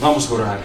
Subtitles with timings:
[0.00, 0.62] Vamos orar.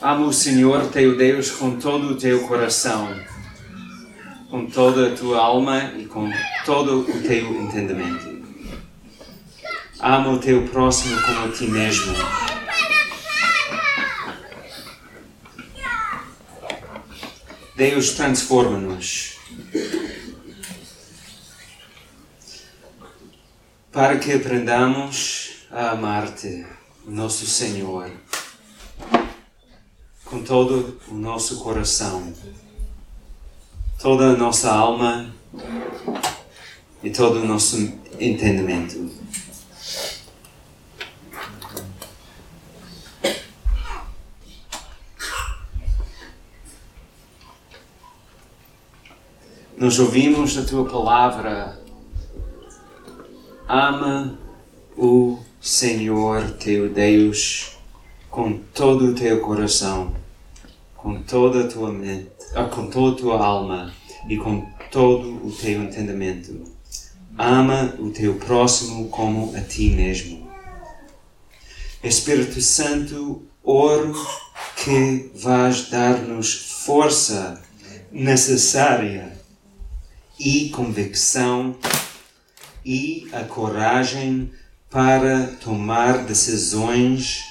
[0.00, 3.12] Amo o Senhor teu Deus com todo o teu coração,
[4.48, 6.30] com toda a tua alma e com
[6.64, 8.29] todo o teu entendimento.
[10.12, 12.12] Amo o teu próximo como a ti mesmo.
[17.76, 19.38] Deus transforma-nos
[23.92, 26.66] para que aprendamos a amar-te,
[27.06, 28.10] nosso Senhor
[30.24, 32.34] com todo o nosso coração,
[34.02, 35.32] toda a nossa alma
[37.00, 37.76] e todo o nosso
[38.18, 39.08] entendimento.
[49.80, 51.80] Nós ouvimos a tua palavra.
[53.66, 54.38] Ama
[54.94, 57.78] o Senhor teu Deus
[58.30, 60.14] com todo o teu coração,
[60.94, 63.94] com toda a tua mente, ah, com toda a tua alma
[64.28, 66.62] e com todo o teu entendimento.
[67.38, 70.46] Ama o teu próximo como a ti mesmo.
[72.04, 74.12] Espírito Santo, oro
[74.76, 76.52] que vais dar-nos
[76.84, 77.62] força
[78.12, 79.39] necessária
[80.40, 81.76] e convicção
[82.84, 84.50] e a coragem
[84.88, 87.42] para tomar decisões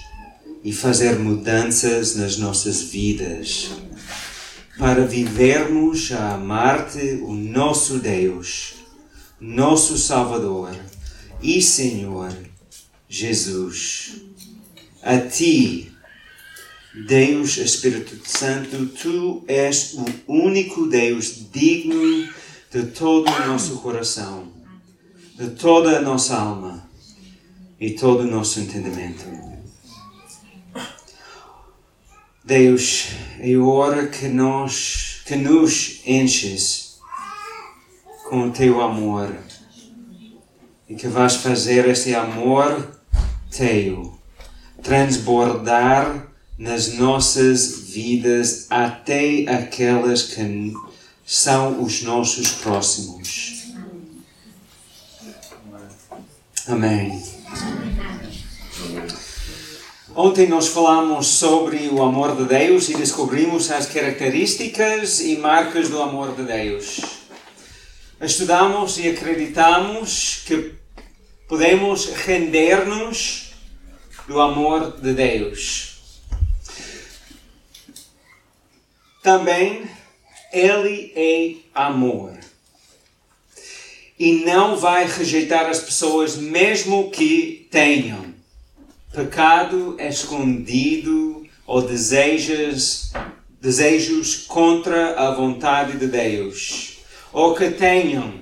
[0.64, 3.70] e fazer mudanças nas nossas vidas,
[4.78, 8.73] para vivermos a amar-te, o nosso Deus,
[9.40, 10.76] nosso Salvador
[11.42, 12.36] e Senhor
[13.08, 14.16] Jesus.
[15.02, 15.92] A ti,
[17.08, 22.28] Deus Espírito Santo, tu és o único Deus digno
[22.72, 24.47] de todo o nosso coração,
[25.35, 26.88] de toda a nossa alma
[27.80, 29.25] e todo o nosso entendimento.
[32.44, 33.09] Deus,
[33.40, 37.00] eu oro que nós, que nos enches
[38.30, 39.36] com o teu amor
[40.88, 43.00] e que vais fazer este amor
[43.51, 44.19] teu
[44.81, 50.41] transbordar nas nossas vidas até aquelas que
[51.29, 53.67] são os nossos próximos.
[56.67, 57.23] Amém.
[60.16, 66.01] Ontem nós falamos sobre o amor de Deus e descobrimos as características e marcas do
[66.01, 67.00] amor de Deus.
[68.19, 70.73] Estudamos e acreditamos que
[71.47, 73.53] podemos render-nos
[74.28, 76.00] do amor de Deus.
[79.22, 79.99] Também
[80.52, 82.38] Ele é amor.
[84.18, 88.34] E não vai rejeitar as pessoas, mesmo que tenham
[89.14, 93.12] pecado escondido ou desejas,
[93.62, 96.98] desejos contra a vontade de Deus,
[97.31, 98.34] ou que tenham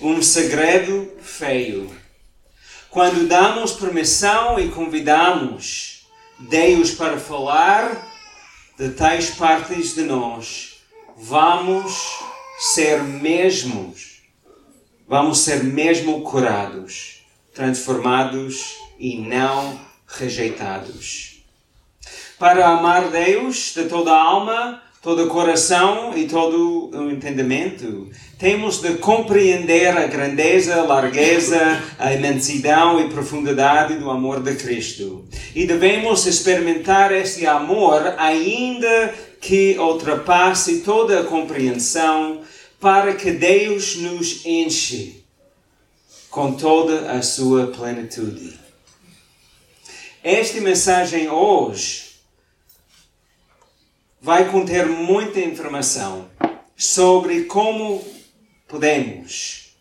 [0.00, 1.90] um segredo feio.
[2.90, 6.06] Quando damos permissão e convidamos
[6.38, 8.06] Deus para falar
[8.78, 10.75] de tais partes de nós,
[11.16, 12.18] vamos
[12.58, 14.22] ser mesmos,
[15.08, 21.42] vamos ser mesmo curados, transformados e não rejeitados.
[22.38, 28.80] Para amar Deus de toda a alma, todo o coração e todo o entendimento, temos
[28.82, 35.24] de compreender a grandeza, a largueza, a imensidão e profundidade do amor de Cristo.
[35.54, 42.42] E devemos experimentar esse amor ainda que ultrapasse toda a compreensão
[42.80, 45.24] para que Deus nos enche
[46.30, 48.58] com toda a sua plenitude.
[50.22, 52.16] Esta mensagem hoje
[54.20, 56.28] vai conter muita informação
[56.76, 58.04] sobre como
[58.66, 59.76] podemos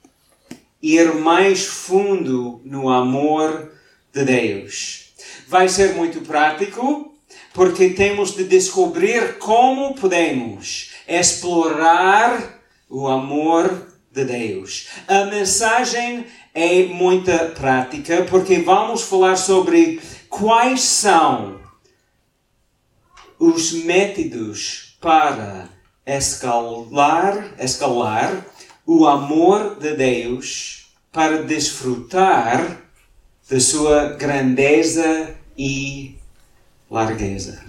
[0.81, 3.71] ir mais fundo no amor
[4.13, 5.13] de Deus.
[5.47, 7.14] Vai ser muito prático,
[7.55, 14.89] porque temos de descobrir como podemos explorar o amor de Deus.
[15.07, 21.61] A mensagem é muito prática, porque vamos falar sobre quais são
[23.39, 25.69] os métodos para
[26.05, 28.45] escalar, escalar
[28.85, 32.81] o amor de Deus para desfrutar
[33.49, 36.14] da sua grandeza e
[36.89, 37.63] largueza.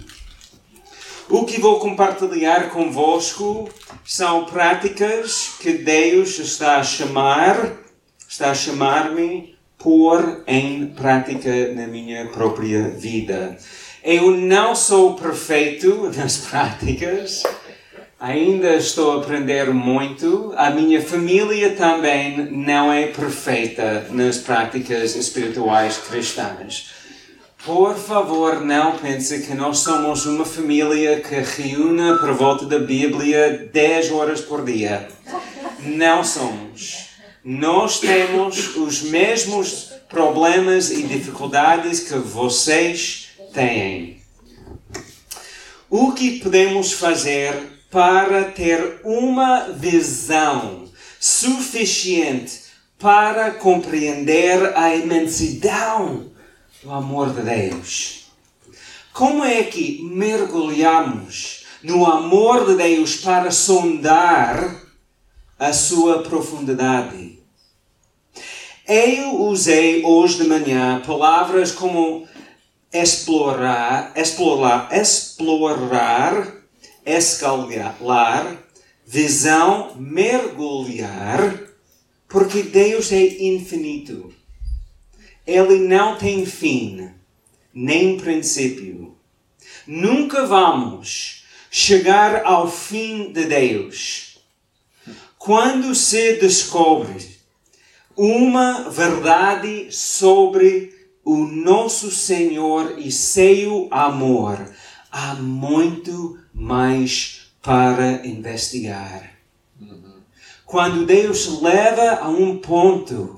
[1.29, 3.69] O que vou compartilhar convosco
[4.05, 7.73] são práticas que Deus está a chamar,
[8.29, 13.57] está a chamar-me pôr em prática na minha própria vida.
[14.01, 17.43] Eu não sou perfeito nas práticas,
[18.17, 20.53] ainda estou a aprender muito.
[20.55, 26.96] A minha família também não é perfeita nas práticas espirituais cristãs.
[27.67, 33.69] Por favor, não pense que nós somos uma família que reúne por volta da Bíblia
[33.73, 35.09] 10 horas por dia.
[35.81, 37.09] Não somos.
[37.43, 44.21] Nós temos os mesmos problemas e dificuldades que vocês têm.
[45.89, 47.53] O que podemos fazer
[47.91, 50.85] para ter uma visão
[51.19, 52.61] suficiente
[52.97, 56.36] para compreender a imensidão
[56.83, 58.27] do amor de Deus.
[59.11, 64.75] Como é que mergulhamos no amor de Deus para sondar
[65.57, 67.39] a sua profundidade?
[68.87, 72.27] Eu usei hoje de manhã palavras como
[72.93, 76.53] explorar, explorar, explorar,
[77.05, 78.57] escalar,
[79.05, 81.59] visão, mergulhar,
[82.29, 84.36] porque Deus é infinito.
[85.47, 87.09] Ele não tem fim,
[87.73, 89.15] nem princípio.
[89.87, 94.39] Nunca vamos chegar ao fim de Deus.
[95.37, 97.37] Quando se descobre
[98.13, 104.69] uma verdade sobre o nosso Senhor e seu amor,
[105.09, 109.31] há muito mais para investigar.
[110.65, 113.36] Quando Deus leva a um ponto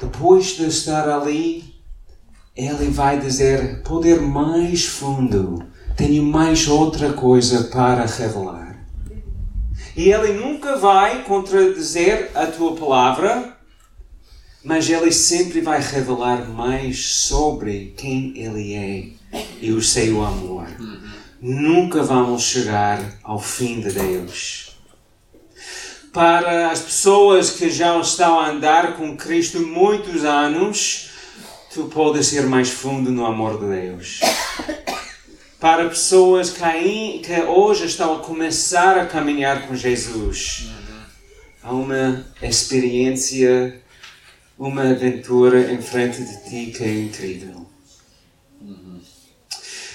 [0.00, 1.64] depois de estar ali,
[2.56, 5.64] ele vai dizer: poder mais fundo,
[5.96, 8.84] tenho mais outra coisa para revelar.
[9.96, 13.56] E ele nunca vai contradizer a tua palavra,
[14.64, 19.08] mas ele sempre vai revelar mais sobre quem ele é
[19.60, 20.66] e o seu amor.
[21.40, 24.63] Nunca vamos chegar ao fim de Deus
[26.14, 31.10] para as pessoas que já estão a andar com Cristo muitos anos,
[31.72, 34.20] tu podes ir mais fundo no amor de Deus.
[35.58, 40.68] Para pessoas que, que hoje estão a começar a caminhar com Jesus,
[41.60, 43.82] há uma experiência,
[44.56, 47.66] uma aventura em frente de ti que é incrível.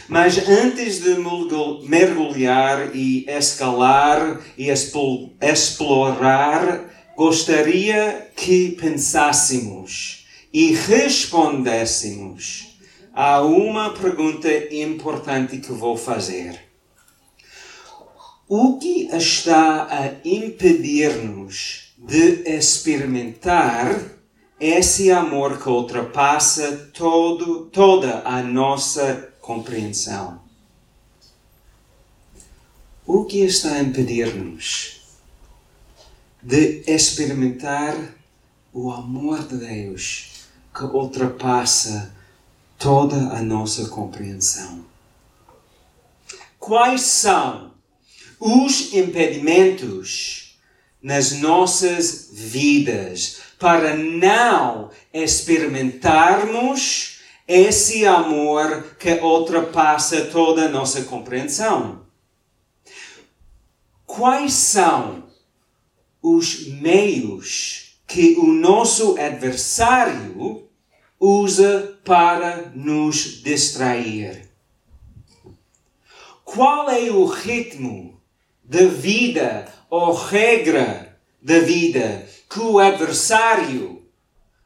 [0.10, 1.16] Mas antes de
[1.88, 4.70] mergulhar e escalar e
[5.40, 12.76] explorar, gostaria que pensássemos e respondêssemos
[13.14, 16.60] a uma pergunta importante que vou fazer.
[18.48, 24.18] O que está a impedir-nos de experimentar
[24.60, 30.40] esse amor que ultrapassa todo, toda a nossa compreensão.
[33.04, 35.02] O que está a impedir-nos
[36.40, 37.96] de experimentar
[38.72, 42.14] o amor de Deus que ultrapassa
[42.78, 44.86] toda a nossa compreensão?
[46.60, 47.72] Quais são
[48.40, 50.60] os impedimentos
[51.02, 57.19] nas nossas vidas para não experimentarmos
[57.50, 62.06] esse amor que ultrapassa toda a nossa compreensão.
[64.06, 65.24] Quais são
[66.22, 70.70] os meios que o nosso adversário
[71.20, 74.48] usa para nos distrair?
[76.46, 78.22] Qual é o ritmo
[78.64, 84.04] da vida ou regra da vida que o adversário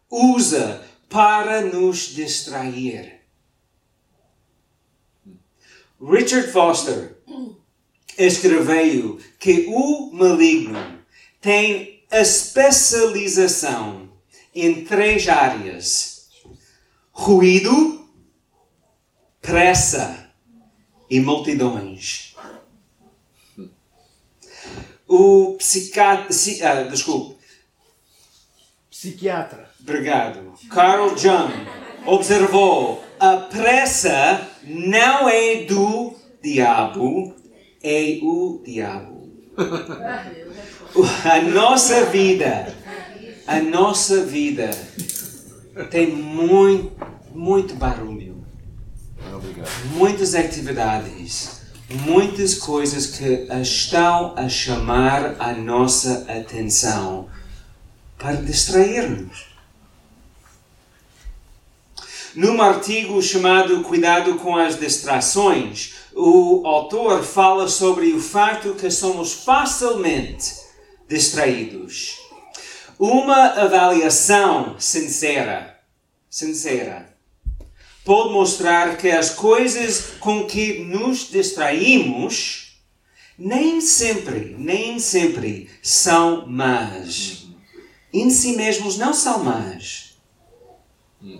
[0.10, 0.83] usa
[1.14, 3.22] para nos distrair.
[6.02, 7.22] Richard Foster
[8.18, 11.00] escreveu que o maligno
[11.40, 14.12] tem especialização
[14.56, 16.30] em três áreas:
[17.12, 18.10] ruído,
[19.40, 20.34] pressa
[21.08, 22.36] e multidões.
[25.08, 26.30] O psiquiatra.
[26.64, 27.38] Ah, desculpe.
[28.90, 30.54] Psiquiatra Obrigado.
[30.70, 31.52] Carl Jung
[32.06, 37.36] observou: a pressa não é do diabo,
[37.84, 39.30] é o diabo.
[41.26, 42.72] A nossa vida,
[43.48, 44.70] a nossa vida
[45.90, 46.92] tem muito,
[47.34, 48.46] muito barulho.
[49.96, 51.64] muitas atividades,
[52.06, 57.28] muitas coisas que estão a chamar a nossa atenção
[58.20, 59.53] para distrair-nos.
[62.36, 69.34] Num artigo chamado Cuidado com as Distrações, o autor fala sobre o fato que somos
[69.34, 70.56] facilmente
[71.08, 72.18] distraídos.
[72.98, 75.80] Uma avaliação sincera,
[76.28, 77.16] sincera,
[78.04, 82.80] pode mostrar que as coisas com que nos distraímos
[83.38, 87.46] nem sempre, nem sempre são más.
[88.12, 90.18] Em si mesmos não são más.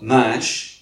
[0.00, 0.73] Mas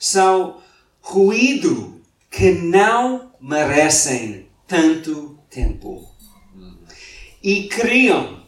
[0.00, 0.62] são
[1.02, 6.08] ruído que não merecem tanto tempo
[7.42, 8.42] e criam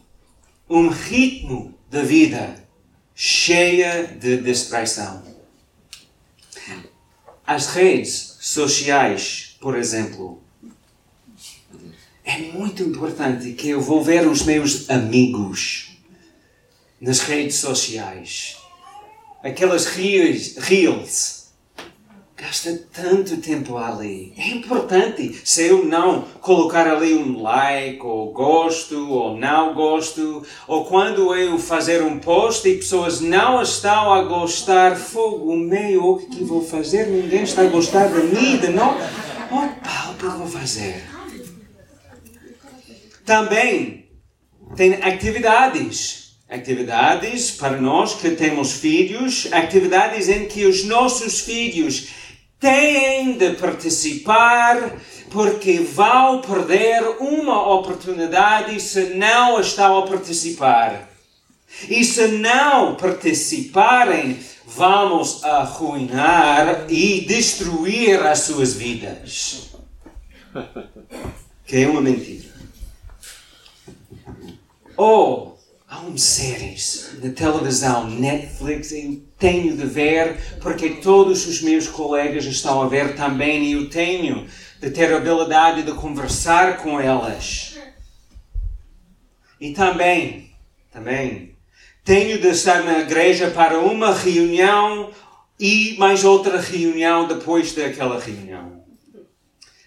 [0.68, 2.66] um ritmo de vida
[3.14, 5.22] cheia de distração.
[7.46, 10.42] As redes sociais, por exemplo,
[12.24, 15.98] é muito importante que eu vou ver os meus amigos
[17.00, 18.56] nas redes sociais.
[19.42, 21.41] Aquelas reels, reels
[22.52, 24.34] gasta tanto tempo ali.
[24.36, 25.40] É importante.
[25.42, 31.58] Se eu não colocar ali um like, ou gosto, ou não gosto, ou quando eu
[31.58, 37.06] fazer um post e pessoas não estão a gostar, fogo, meio, o que vou fazer?
[37.06, 38.90] Ninguém está a gostar de mim, de não.
[38.90, 41.02] Opa, o que vou fazer?
[43.24, 44.10] Também
[44.76, 52.08] tem atividades atividades para nós que temos filhos, atividades em que os nossos filhos
[52.62, 54.96] têm de participar
[55.30, 61.10] porque vão perder uma oportunidade se não estão a participar.
[61.88, 69.70] E se não participarem, vamos arruinar e destruir as suas vidas.
[71.64, 72.52] Que é uma mentira.
[74.96, 75.52] Ou
[75.92, 82.44] Há um séries na televisão, Netflix, eu tenho de ver porque todos os meus colegas
[82.44, 84.46] estão a ver também e eu tenho
[84.80, 87.76] de ter a habilidade de conversar com elas.
[89.60, 90.52] E também,
[90.92, 91.56] também,
[92.04, 95.10] tenho de estar na igreja para uma reunião
[95.58, 98.84] e mais outra reunião depois daquela reunião.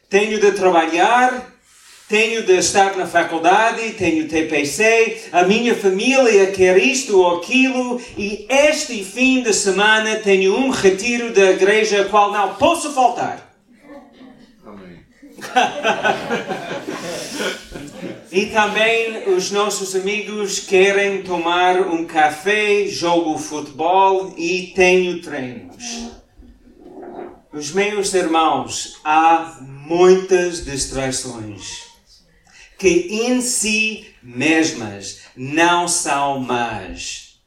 [0.09, 1.54] Tenho de trabalhar
[2.07, 8.45] tenho de estar na faculdade, tenho TPC, a minha família quer isto ou aquilo, e
[8.47, 13.57] este fim de semana tenho um retiro da igreja a qual não posso faltar.
[14.63, 15.00] Amém.
[18.31, 26.12] e também os nossos amigos querem tomar um café, jogo futebol e tenho treinos.
[27.51, 31.84] Os meus irmãos, há muitas distrações
[32.77, 37.39] que em si mesmas não são más.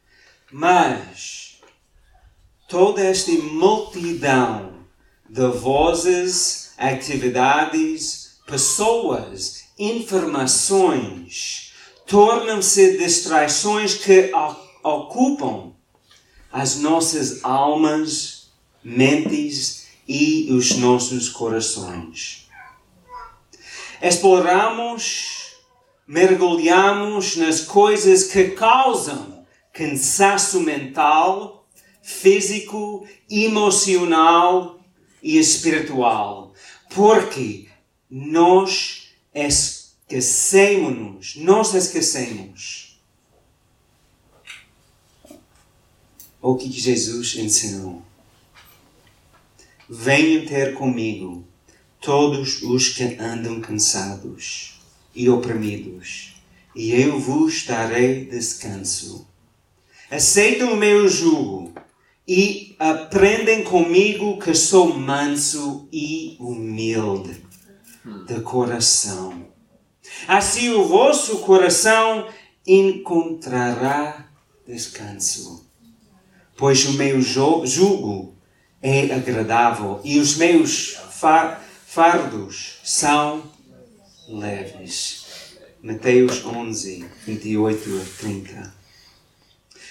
[0.50, 1.58] Mas
[2.66, 4.78] toda esta multidão
[5.28, 11.72] de vozes, atividades, pessoas, informações
[12.06, 14.30] tornam-se distrações que
[14.82, 15.72] ocupam
[16.50, 18.48] as nossas almas,
[18.82, 22.47] mentes e os nossos corações
[24.00, 25.54] exploramos,
[26.06, 31.68] mergulhamos nas coisas que causam cansaço mental,
[32.02, 34.80] físico, emocional
[35.22, 36.52] e espiritual.
[36.90, 37.68] Porque
[38.10, 43.00] nós esquecemos, nós esquecemos
[46.40, 48.02] o que Jesus ensinou.
[49.88, 51.44] Venham ter comigo
[52.00, 54.80] todos os que andam cansados
[55.14, 56.34] e oprimidos,
[56.74, 59.26] e eu vos darei descanso.
[60.10, 61.74] Aceitem o meu jugo
[62.26, 67.42] e aprendem comigo que sou manso e humilde
[68.26, 69.48] de coração.
[70.26, 72.28] Assim o vosso coração
[72.66, 74.30] encontrará
[74.66, 75.66] descanso,
[76.56, 78.34] pois o meu jugo
[78.80, 80.96] é agradável e os meus
[81.98, 83.42] fardos são
[84.28, 85.26] leves.
[85.82, 88.74] Mateus 11, 28 a 30.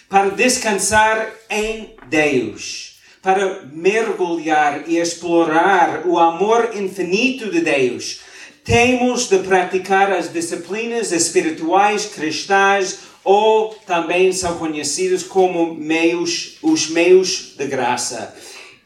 [0.07, 8.21] Para descansar em Deus, para mergulhar e explorar o amor infinito de Deus,
[8.63, 17.53] temos de praticar as disciplinas espirituais cristãs ou também são conhecidos como meios, os meios
[17.57, 18.33] de graça.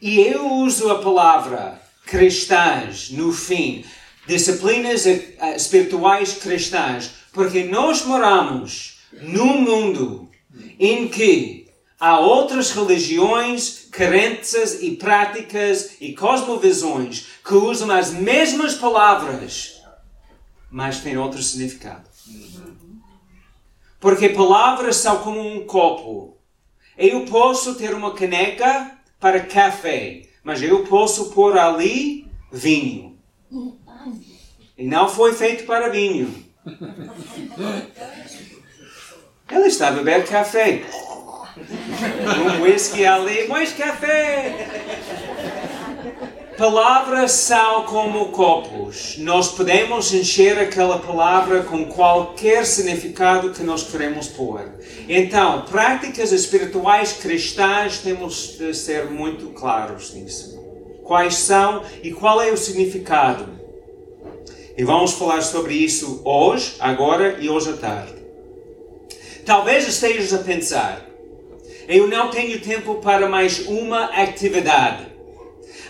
[0.00, 3.84] E eu uso a palavra cristãs no fim,
[4.26, 10.30] disciplinas eh, eh, espirituais cristãs, porque nós moramos num mundo
[10.78, 11.66] em que
[11.98, 19.80] há outras religiões, crenças e práticas e cosmovisões que usam as mesmas palavras,
[20.70, 22.10] mas têm outro significado.
[24.00, 26.36] Porque palavras são como um copo.
[26.98, 33.18] Eu posso ter uma caneca para café, mas eu posso pôr ali vinho.
[34.76, 36.34] E não foi feito para vinho.
[39.48, 40.82] Ela está a beber café.
[42.58, 44.66] Um whisky ali, mais café!
[46.62, 49.16] Palavras são como copos.
[49.18, 54.60] Nós podemos encher aquela palavra com qualquer significado que nós queremos pôr.
[55.08, 60.56] Então, práticas espirituais cristãs temos de ser muito claros nisso.
[61.02, 63.48] Quais são e qual é o significado?
[64.78, 68.14] E vamos falar sobre isso hoje, agora e hoje à tarde.
[69.44, 71.04] Talvez estejas a pensar,
[71.88, 75.11] eu não tenho tempo para mais uma atividade.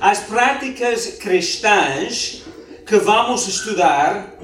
[0.03, 2.43] As práticas cristãs
[2.85, 4.35] que vamos estudar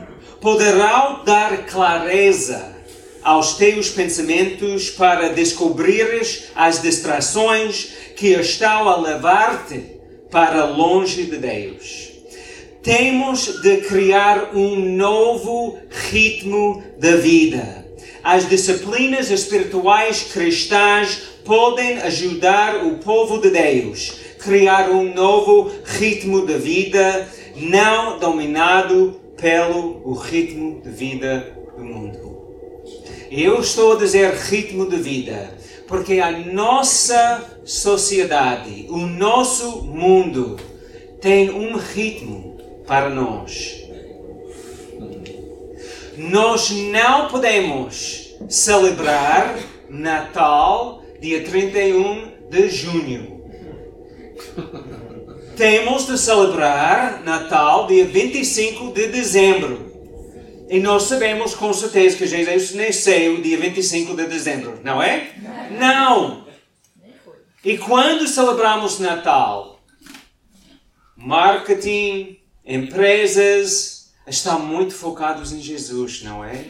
[0.41, 2.77] poderão dar clareza
[3.25, 9.85] aos teus pensamentos para descobrires as distrações que estão a levar-te
[10.31, 12.09] para longe de Deus.
[12.81, 15.77] Temos de criar um novo
[16.09, 17.85] ritmo da vida.
[18.23, 26.57] As disciplinas espirituais cristãs podem ajudar o povo de Deus criar um novo ritmo de
[26.59, 32.38] vida, não dominado pelo o ritmo de vida do mundo.
[33.30, 40.57] Eu estou a dizer ritmo de vida porque a nossa sociedade, o nosso mundo
[41.21, 43.83] tem um ritmo para nós.
[46.17, 49.58] Nós não podemos celebrar
[49.89, 53.38] Natal dia 31 de junho
[55.56, 59.89] temos de celebrar Natal dia 25 de dezembro.
[60.69, 65.30] E nós sabemos com certeza que Jesus nasceu dia 25 de dezembro, não é?
[65.78, 66.47] Não!
[67.65, 69.80] E quando celebramos Natal,
[71.17, 76.65] marketing, empresas estão muito focados em Jesus, não é?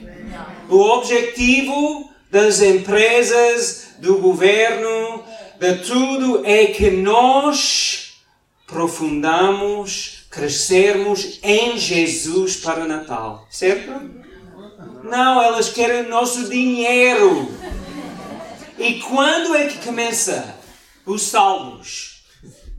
[0.71, 5.25] O objetivo das empresas, do governo,
[5.59, 8.23] de tudo é que nós
[8.67, 13.91] profundamos, crescermos em Jesus para o Natal, certo?
[15.03, 17.49] Não, elas querem nosso dinheiro.
[18.79, 20.55] E quando é que começa
[21.05, 22.23] os saldos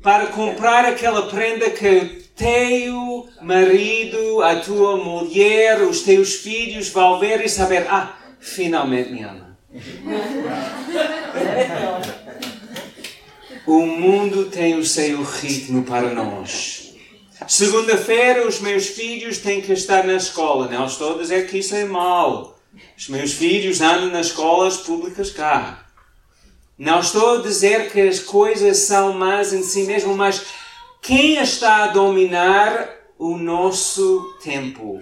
[0.02, 7.44] para comprar aquela prenda que teu marido, a tua mulher, os teus filhos vão ver
[7.44, 9.60] e saber, ah, finalmente me ama.
[13.72, 16.96] O mundo tem o seu ritmo para nós.
[17.48, 20.68] Segunda-feira, os meus filhos têm que estar na escola.
[20.68, 22.58] Não estou a dizer que isso é mal.
[22.98, 25.86] Os meus filhos andam nas escolas públicas cá.
[26.80, 30.48] Não estou a dizer que as coisas são más em si mesmo, mas
[31.00, 35.00] quem está a dominar o nosso tempo?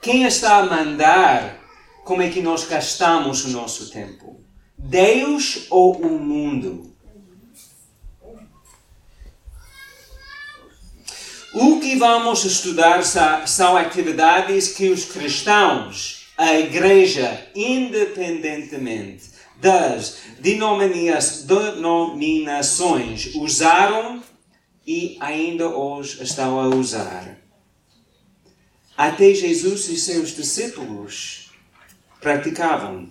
[0.00, 1.58] Quem está a mandar
[2.04, 4.40] como é que nós gastamos o nosso tempo?
[4.78, 6.93] Deus ou o mundo?
[11.54, 13.04] O que vamos estudar
[13.46, 24.20] são atividades que os cristãos, a igreja, independentemente das denominações, usaram
[24.84, 27.38] e ainda hoje estão a usar.
[28.96, 31.52] Até Jesus e seus discípulos
[32.20, 33.08] praticavam.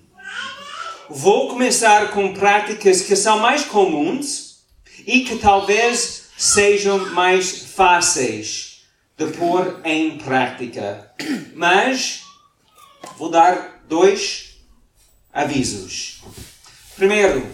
[1.10, 4.66] Vou começar com práticas que são mais comuns
[5.08, 8.84] e que talvez sejam mais fáceis
[9.18, 11.12] de pôr em prática.
[11.56, 12.22] Mas
[13.18, 14.58] vou dar dois
[15.32, 16.22] avisos.
[16.96, 17.46] Primeiro,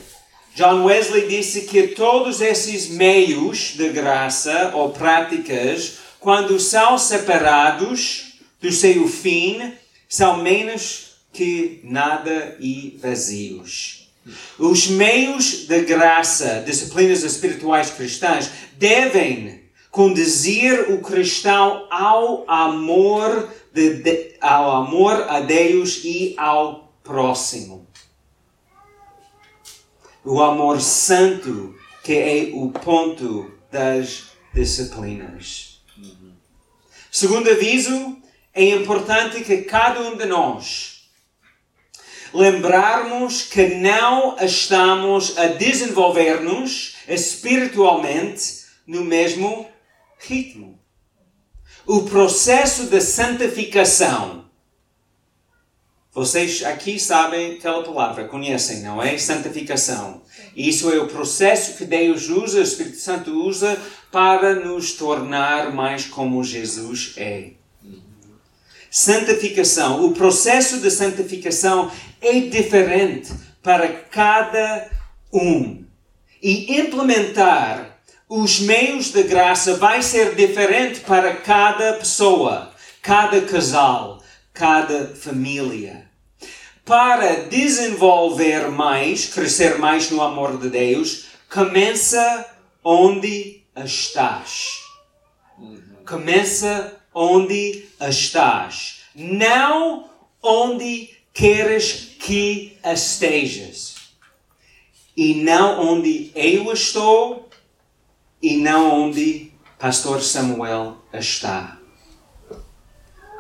[0.55, 8.71] John Wesley disse que todos esses meios de graça ou práticas, quando são separados do
[8.71, 9.73] seu fim,
[10.07, 13.98] são menos que nada e vazios.
[14.57, 24.35] Os meios de graça, disciplinas espirituais cristãs, devem conduzir o cristão ao amor, de, de,
[24.39, 27.87] ao amor a Deus e ao próximo.
[30.23, 35.81] O amor santo, que é o ponto das disciplinas.
[37.11, 38.17] Segundo aviso,
[38.53, 40.88] é importante que cada um de nós
[42.33, 49.67] lembrarmos que não estamos a desenvolver-nos espiritualmente no mesmo
[50.19, 50.79] ritmo.
[51.85, 54.45] O processo de santificação.
[56.11, 59.17] Vocês aqui sabem aquela palavra, conhecem, não é?
[59.17, 60.21] Santificação.
[60.55, 63.79] Isso é o processo que Deus usa, o Espírito Santo usa
[64.11, 67.51] para nos tornar mais como Jesus é.
[68.89, 70.05] Santificação.
[70.05, 74.89] O processo de santificação é diferente para cada
[75.31, 75.83] um.
[76.41, 82.71] E implementar os meios de graça vai ser diferente para cada pessoa,
[83.01, 84.21] cada casal,
[84.53, 86.07] cada família.
[86.85, 92.45] Para desenvolver mais, crescer mais no amor de Deus, começa
[92.83, 94.79] onde estás.
[96.05, 100.09] Começa onde estás, não
[100.41, 103.95] onde queres que estejas.
[105.15, 107.49] E não onde eu estou
[108.41, 111.77] e não onde Pastor Samuel está.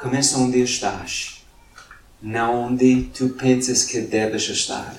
[0.01, 1.45] Começa onde estás,
[2.21, 4.95] não onde tu pensas que deves estar.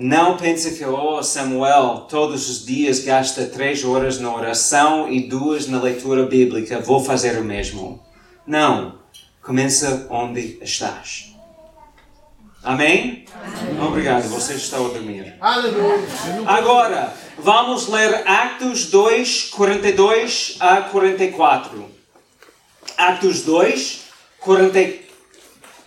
[0.00, 5.68] Não pense que, oh Samuel, todos os dias gasta três horas na oração e duas
[5.68, 8.02] na leitura bíblica, vou fazer o mesmo.
[8.46, 8.98] Não.
[9.42, 11.34] Começa onde estás.
[12.62, 13.26] Amém?
[13.34, 13.86] Amém.
[13.86, 15.34] Obrigado, vocês estão a dormir.
[15.38, 15.98] Aleluia.
[16.46, 21.84] Agora, vamos ler Atos 2, 42 a 44.
[22.96, 24.04] Atos 2,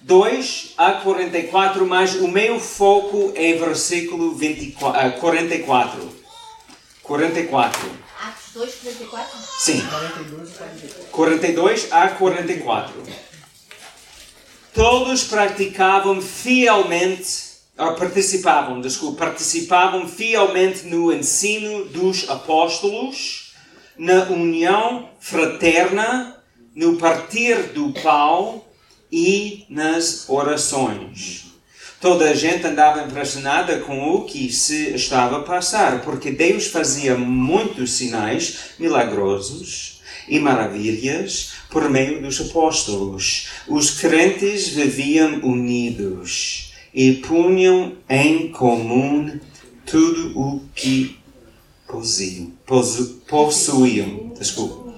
[0.05, 6.23] 42 a 44, mas o meu foco é versículo 24, 44.
[7.01, 7.91] 44.
[8.21, 9.39] Atos 2, 44?
[9.59, 9.83] Sim.
[11.11, 13.03] 42 a 44
[14.73, 23.53] todos praticavam fielmente, ou participavam, desculpa, participavam fielmente no ensino dos apóstolos,
[23.97, 26.35] na união fraterna,
[26.75, 28.62] no partir do pão
[29.15, 31.45] e nas orações.
[32.01, 37.15] Toda a gente andava impressionada com o que se estava a passar, porque Deus fazia
[37.15, 43.49] muitos sinais milagrosos e maravilhas por meio dos apóstolos.
[43.67, 49.39] Os crentes viviam unidos e punham em comum
[49.85, 51.19] tudo o que
[53.27, 54.33] possuíam.
[54.39, 54.91] Desculpa.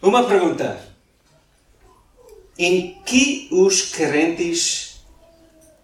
[0.00, 0.81] Uma pergunta.
[2.58, 5.02] Em que os crentes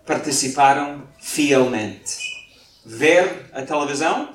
[0.06, 2.16] participaram fielmente?
[2.84, 4.34] Ver a televisão?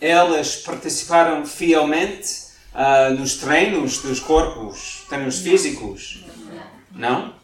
[0.00, 6.24] Elas participaram fielmente uh, nos treinos dos corpos, treinos físicos?
[6.92, 7.34] Não?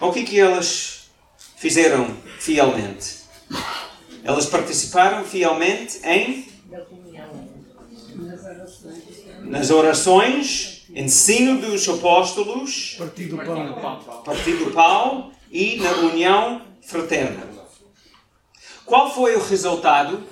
[0.00, 1.10] O que que elas
[1.56, 3.24] fizeram fielmente?
[4.22, 6.46] Elas participaram fielmente em
[9.42, 17.54] nas orações, ensino dos apóstolos, partido do pão, partido do pão e na união fraterna.
[18.84, 20.22] Qual foi o resultado?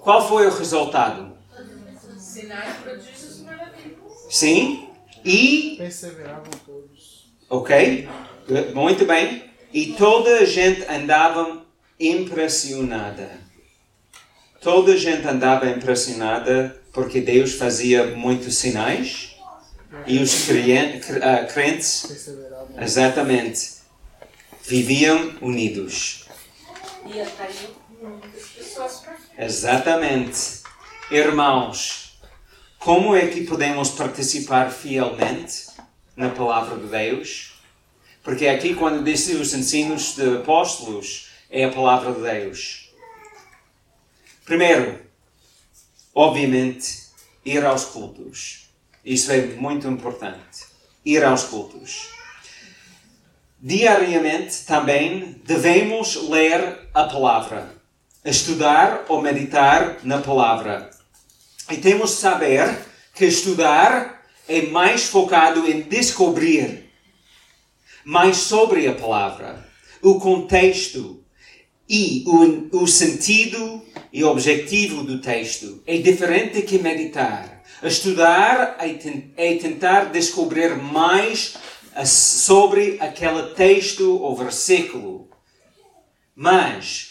[0.00, 1.36] Qual foi o resultado?
[2.18, 3.98] Sinais, prodígios maravilhas.
[4.30, 4.88] Sim.
[5.24, 5.74] E.
[5.76, 7.30] Perseveravam todos.
[7.50, 8.08] Ok.
[8.74, 9.44] Muito bem.
[9.72, 11.62] E toda a gente andava
[11.98, 13.39] impressionada.
[14.60, 19.36] Toda a gente andava impressionada porque Deus fazia muitos sinais
[20.06, 20.48] e os
[21.22, 22.28] ah, crentes,
[22.78, 23.70] exatamente,
[24.62, 26.26] viviam unidos.
[29.38, 30.60] Exatamente.
[31.10, 32.20] Irmãos,
[32.78, 35.68] como é que podemos participar fielmente
[36.14, 37.54] na palavra de Deus?
[38.22, 42.89] Porque aqui, quando disse os ensinos de apóstolos, é a palavra de Deus.
[44.50, 44.98] Primeiro,
[46.12, 47.04] obviamente,
[47.44, 48.68] ir aos cultos.
[49.04, 50.66] Isso é muito importante.
[51.04, 52.08] Ir aos cultos.
[53.60, 57.72] Diariamente também devemos ler a palavra,
[58.24, 60.90] estudar ou meditar na palavra.
[61.70, 62.76] E temos de saber
[63.14, 66.90] que estudar é mais focado em descobrir
[68.04, 69.64] mais sobre a palavra,
[70.02, 71.19] o contexto
[71.90, 75.82] e o, o sentido e objetivo do texto.
[75.84, 77.64] É diferente que meditar.
[77.82, 78.78] Estudar
[79.36, 81.56] é, tentar descobrir mais
[82.04, 85.28] sobre aquele texto ou versículo.
[86.34, 87.10] Mas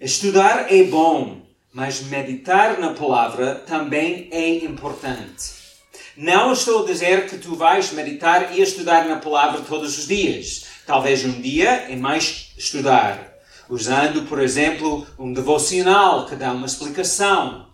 [0.00, 1.42] Estudar é bom,
[1.74, 5.60] mas meditar na palavra também é importante.
[6.16, 10.64] Não estou a dizer que tu vais meditar e estudar na palavra todos os dias.
[10.86, 13.29] Talvez um dia é mais estudar,
[13.70, 17.66] usando, por exemplo, um devocional que dá uma explicação.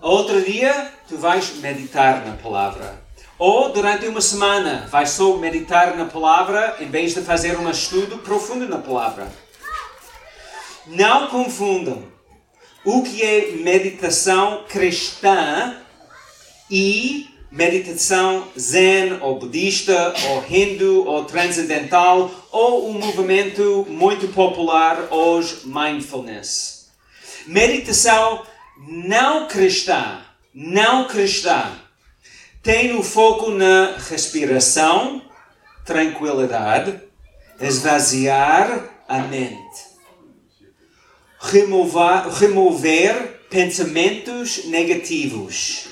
[0.00, 3.02] Outro dia, tu vais meditar na palavra.
[3.38, 8.18] Ou durante uma semana, vais só meditar na palavra em vez de fazer um estudo
[8.18, 9.32] profundo na palavra.
[10.86, 12.04] Não confundam
[12.84, 15.76] o que é meditação cristã
[16.70, 25.62] e meditação zen ou budista ou hindu ou transcendental ou um movimento muito popular hoje
[25.64, 26.88] mindfulness.
[27.46, 28.46] Meditação
[28.86, 30.20] não cristã,
[30.54, 31.72] não cristã,
[32.62, 35.22] tem o foco na respiração,
[35.84, 37.00] tranquilidade,
[37.60, 39.56] esvaziar a mente,
[41.40, 45.89] remover, remover pensamentos negativos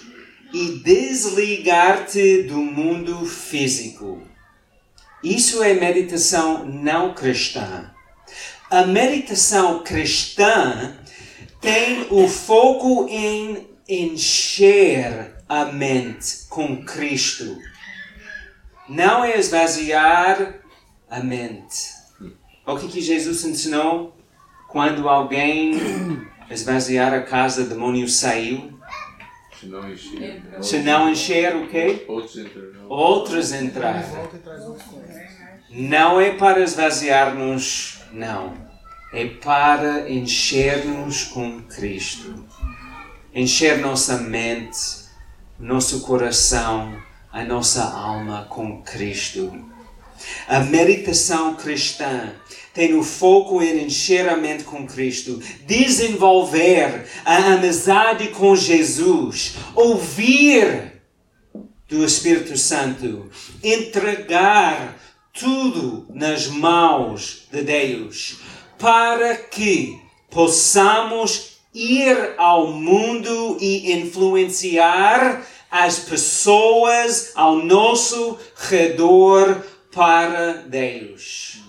[0.53, 4.23] e desligar-te do mundo físico.
[5.23, 7.91] Isso é meditação não cristã.
[8.71, 10.97] A meditação cristã
[11.61, 17.59] tem o foco em encher a mente com Cristo.
[18.89, 20.61] Não é esvaziar
[21.11, 21.99] a mente.
[22.67, 24.15] O que, que Jesus ensinou
[24.69, 25.73] quando alguém
[26.51, 28.78] esvaziar a casa, o demônio saiu?
[29.59, 30.43] Se não encher.
[30.63, 32.05] Se não encher o quê?
[32.07, 32.89] Outros entrarão.
[32.89, 35.39] Outros e convites.
[35.71, 38.55] Não é para esvaziar-nos, não.
[39.13, 42.47] É para encher-nos com Cristo.
[43.35, 44.79] Encher nossa mente,
[45.59, 46.97] nosso coração,
[47.33, 49.53] a nossa alma com Cristo.
[50.47, 52.33] A meditação cristã
[52.79, 61.03] tem o foco em encher a mente com Cristo, desenvolver a amizade com Jesus, ouvir
[61.89, 63.29] do Espírito Santo,
[63.65, 64.97] entregar
[65.33, 68.37] tudo nas mãos de Deus,
[68.79, 81.68] para que possamos ir ao mundo e influenciar as pessoas ao nosso redor para Deus.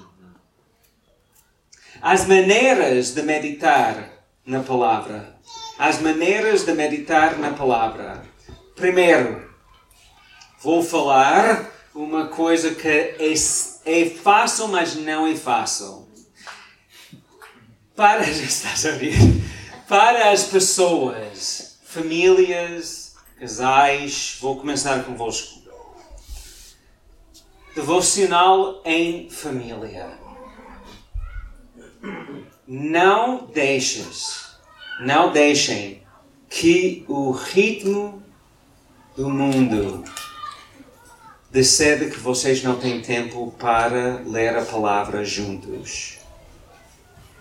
[2.01, 4.09] As maneiras de meditar
[4.45, 5.35] na palavra.
[5.77, 8.23] As maneiras de meditar na palavra.
[8.73, 9.49] Primeiro,
[10.62, 13.17] vou falar uma coisa que é,
[13.85, 16.07] é fácil, mas não é fácil.
[17.95, 18.91] Para, estás a?
[19.85, 25.59] Para as pessoas, famílias, casais, vou começar convosco.
[27.75, 30.18] Devocional em família.
[32.67, 34.55] Não deixes,
[34.99, 36.03] não deixem
[36.49, 38.21] que o ritmo
[39.15, 40.03] do mundo
[41.51, 46.19] decida que vocês não têm tempo para ler a palavra juntos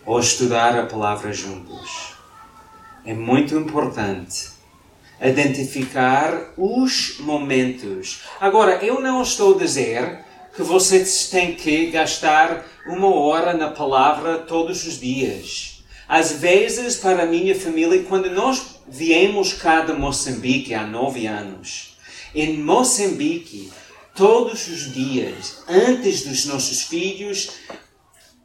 [0.05, 2.14] ou estudar a palavra juntos.
[3.05, 4.51] É muito importante
[5.21, 8.23] identificar os momentos.
[8.40, 10.25] Agora, eu não estou a dizer
[10.59, 15.85] que vocês têm que gastar uma hora na palavra todos os dias.
[16.09, 21.97] Às vezes, para a minha família, quando nós viemos cá de Moçambique há nove anos,
[22.35, 23.71] em Moçambique,
[24.16, 27.51] todos os dias, antes dos nossos filhos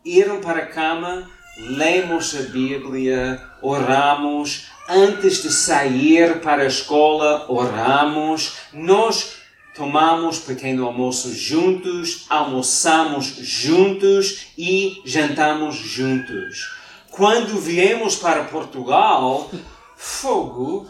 [0.06, 8.54] irem para a cama, lemos a Bíblia, oramos, antes de sair para a escola, oramos,
[8.72, 9.42] nós
[9.74, 16.76] tomamos pequeno almoço juntos, almoçamos juntos e jantamos juntos.
[17.10, 19.50] Quando viemos para Portugal,
[19.96, 20.88] fogo,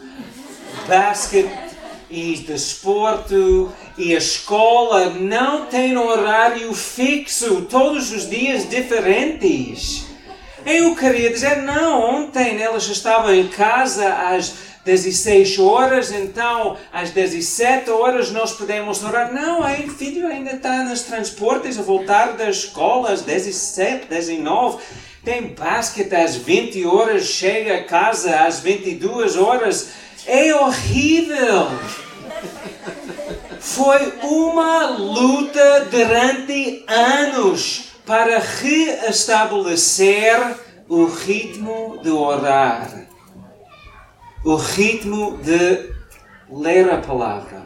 [0.86, 1.74] basquete
[2.10, 10.06] e desporto e a escola não tem horário fixo, todos os dias diferentes.
[10.64, 17.90] Eu queria dizer, não, ontem elas estavam em casa às 16 horas, então às 17
[17.90, 19.32] horas nós podemos orar.
[19.32, 24.82] Não, aí filho ainda está nos transportes a voltar da escola às 17, 19.
[25.24, 29.88] Tem basquete às 20 horas, chega a casa às 22 horas.
[30.26, 31.68] É horrível!
[33.58, 40.38] Foi uma luta durante anos para reestabelecer
[40.88, 43.03] o ritmo de orar,
[44.44, 45.90] o ritmo de
[46.50, 47.62] ler a palavra.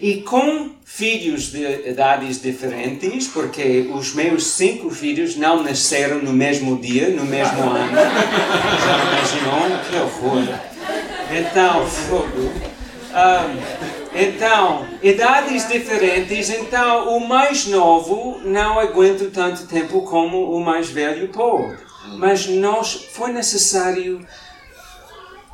[0.00, 6.78] E com filhos de idades diferentes, porque os meus cinco filhos não nasceram no mesmo
[6.78, 7.94] dia, no mesmo ano.
[7.94, 9.78] Já imaginou?
[9.88, 10.76] Que horror!
[11.30, 12.52] Então, fogo.
[13.16, 20.88] Um, então, idades diferentes, então o mais novo não aguenta tanto tempo como o mais
[20.88, 21.76] velho pode.
[22.18, 24.24] Mas nós foi necessário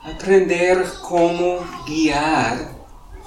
[0.04, 2.74] aprender como guiar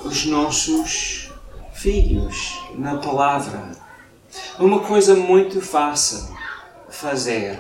[0.04, 1.32] os nossos
[1.74, 3.72] filhos na palavra.
[4.60, 6.36] Uma coisa muito fácil
[6.90, 7.60] fazer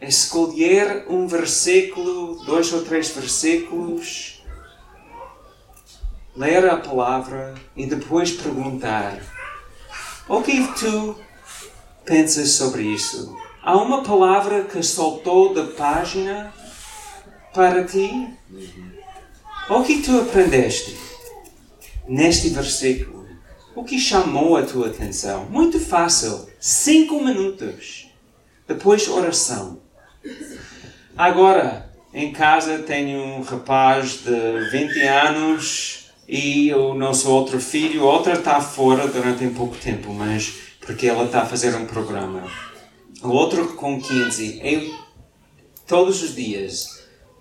[0.00, 4.42] é escolher um versículo, dois ou três versículos,
[6.36, 9.20] ler a palavra e depois perguntar:
[10.28, 11.16] O que tu
[12.04, 13.36] pensas sobre isso?
[13.62, 16.52] Há uma palavra que soltou da página
[17.54, 18.28] para ti?
[19.70, 20.96] O que tu aprendeste
[22.06, 23.24] neste versículo?
[23.74, 25.46] O que chamou a tua atenção?
[25.46, 26.48] Muito fácil.
[26.60, 28.08] Cinco minutos.
[28.66, 29.80] Depois, oração.
[31.16, 38.34] Agora, em casa tenho um rapaz de 20 anos e o nosso outro filho, outra
[38.34, 42.44] está fora durante um pouco tempo, mas porque ela está a fazer um programa.
[43.22, 44.60] O outro com 15.
[44.62, 44.94] Eu,
[45.86, 46.93] todos os dias,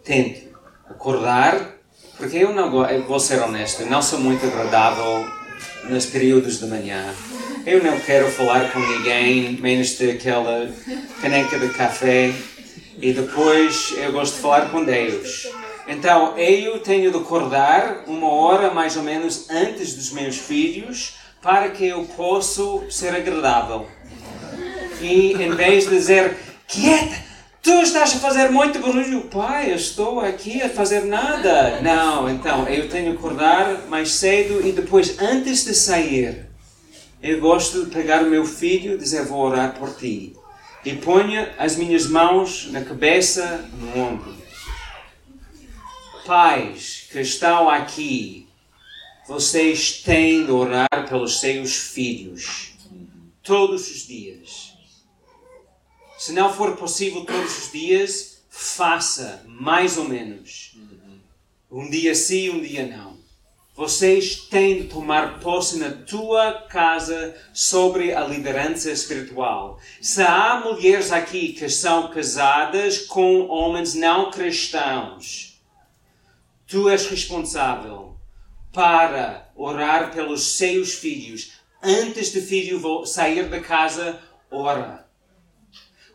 [0.03, 0.53] tento
[0.89, 1.77] acordar,
[2.17, 2.69] porque eu não
[3.05, 5.25] vou ser honesto, não sou muito agradável
[5.89, 7.13] nos períodos de manhã.
[7.65, 10.69] Eu não quero falar com ninguém, menos daquela
[11.21, 12.33] caneca de café.
[13.01, 15.47] E depois eu gosto de falar com Deus.
[15.87, 21.69] Então eu tenho de acordar uma hora mais ou menos antes dos meus filhos para
[21.69, 23.87] que eu possa ser agradável.
[25.01, 26.37] E em vez de dizer,
[26.67, 27.22] quieta,
[27.63, 31.79] tu estás a fazer muito barulho, pai, eu estou aqui a fazer nada.
[31.81, 36.49] Não, então eu tenho de acordar mais cedo e depois, antes de sair,
[37.21, 40.35] eu gosto de pegar o meu filho e dizer, vou orar por ti.
[40.83, 44.35] E ponho as minhas mãos na cabeça, no ombro.
[46.25, 48.45] Pais que estão aqui,
[49.25, 52.73] vocês têm de orar pelos seus filhos
[53.41, 54.72] todos os dias.
[56.23, 60.73] Se não for possível todos os dias, faça mais ou menos.
[61.69, 63.17] Um dia sim, um dia não.
[63.75, 69.81] Vocês têm de tomar posse na tua casa sobre a liderança espiritual.
[69.99, 75.61] Se há mulheres aqui que são casadas com homens não cristãos,
[76.65, 78.17] tu és responsável
[78.71, 81.51] para orar pelos seus filhos.
[81.83, 85.02] Antes do filho sair da casa, ora.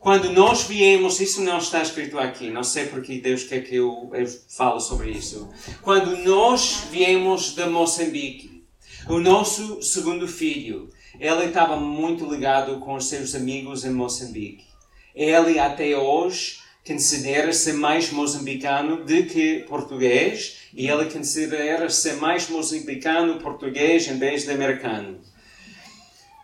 [0.00, 4.10] Quando nós viemos, isso não está escrito aqui, não sei porque Deus quer que eu,
[4.14, 5.50] eu fale sobre isso.
[5.82, 8.64] Quando nós viemos de Moçambique,
[9.08, 14.66] o nosso segundo filho, ele estava muito ligado com os seus amigos em Moçambique.
[15.14, 24.06] Ele até hoje considera-se mais moçambicano do que português e ele considera-se mais moçambicano português
[24.06, 25.20] em vez de americano.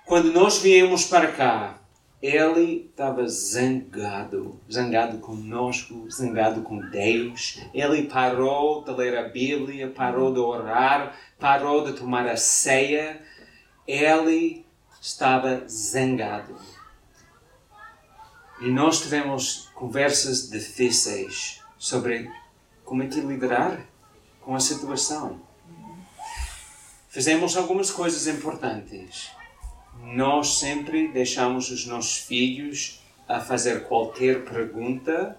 [0.05, 1.81] Quando nós viemos para cá,
[2.27, 7.61] ele estava zangado, zangado conosco, zangado com Deus.
[7.75, 13.21] Ele parou de ler a Bíblia, parou de orar, parou de tomar a ceia.
[13.87, 14.65] Ele
[14.99, 16.57] estava zangado.
[18.63, 22.31] E nós tivemos conversas difíceis sobre
[22.87, 23.87] como é que liderar
[24.41, 25.43] com a situação.
[27.07, 29.31] Fizemos algumas coisas importantes.
[30.13, 35.37] Nós sempre deixamos os nossos filhos a fazer qualquer pergunta,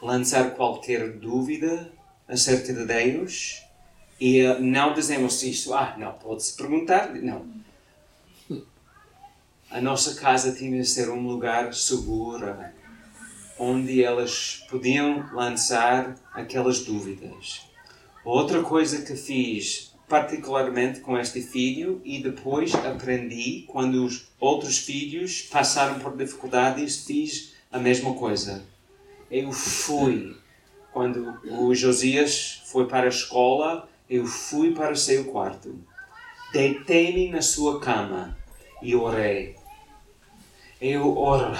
[0.00, 1.90] lançar qualquer dúvida
[2.28, 3.64] acerca de Deus
[4.20, 7.46] e não dizemos isso, ah, não, pode-se perguntar, não.
[9.70, 12.56] A nossa casa tinha de ser um lugar seguro,
[13.58, 17.62] onde elas podiam lançar aquelas dúvidas.
[18.24, 25.42] Outra coisa que fiz particularmente com este filho e depois aprendi quando os outros filhos
[25.42, 28.64] passaram por dificuldades fiz a mesma coisa.
[29.30, 30.36] Eu fui
[30.92, 35.78] quando o Josias foi para a escola eu fui para o seu quarto.
[36.52, 38.36] Deitei-me na sua cama
[38.82, 39.56] e orei.
[40.80, 41.58] Eu orava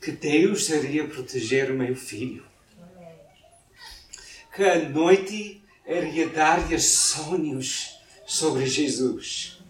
[0.00, 2.46] que Deus iria proteger o meu filho.
[4.54, 5.62] Que a noite
[6.36, 9.62] dar-lhe sonhos sobre Jesus.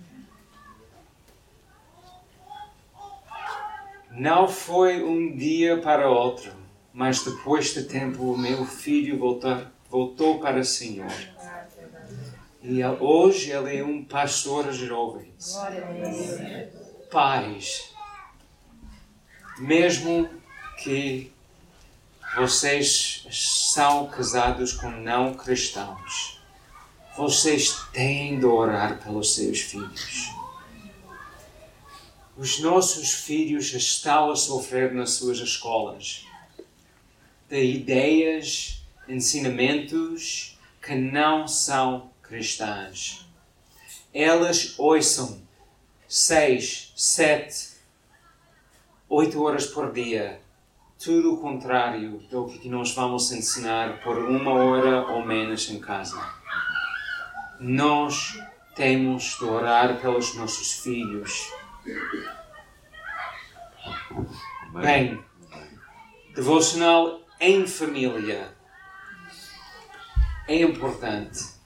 [4.10, 6.52] Não foi um dia para outro,
[6.92, 11.12] mas depois de tempo o meu filho voltou, voltou para o Senhor.
[12.62, 15.54] E hoje ele é um pastor de jovens.
[17.10, 17.94] Pais,
[19.58, 20.28] mesmo
[20.82, 21.32] que
[22.36, 26.38] vocês são casados com não cristãos,
[27.16, 30.30] vocês têm de orar pelos seus filhos.
[32.36, 36.26] Os nossos filhos estão a sofrer nas suas escolas
[37.48, 43.26] de ideias, ensinamentos que não são cristãs.
[44.12, 45.40] Elas ouçam
[46.06, 47.76] seis, sete,
[49.08, 50.44] oito horas por dia
[50.98, 56.20] tudo o contrário do que nós vamos ensinar por uma hora ou menos em casa.
[57.60, 58.38] Nós
[58.74, 61.50] temos de orar pelos nossos filhos.
[64.72, 65.22] Bem,
[66.34, 68.54] devocional em família
[70.48, 71.56] é importante.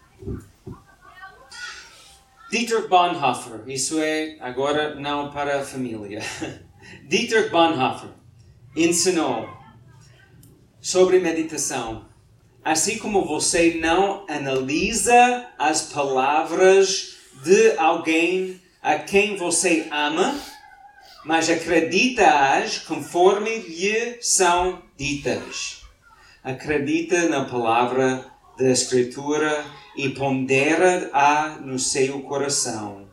[2.51, 6.21] Dietrich Bonhoeffer, isso é agora não para a família.
[7.07, 8.20] Dietrich Bonhoeffer
[8.75, 9.49] ensinou
[10.81, 12.09] sobre meditação.
[12.65, 20.39] Assim como você não analisa as palavras de alguém a quem você ama,
[21.25, 25.83] mas acredita-as conforme lhe são ditas.
[26.43, 28.27] Acredita na palavra
[28.59, 29.65] da Escritura
[29.97, 33.09] e pondera-a no seu coração,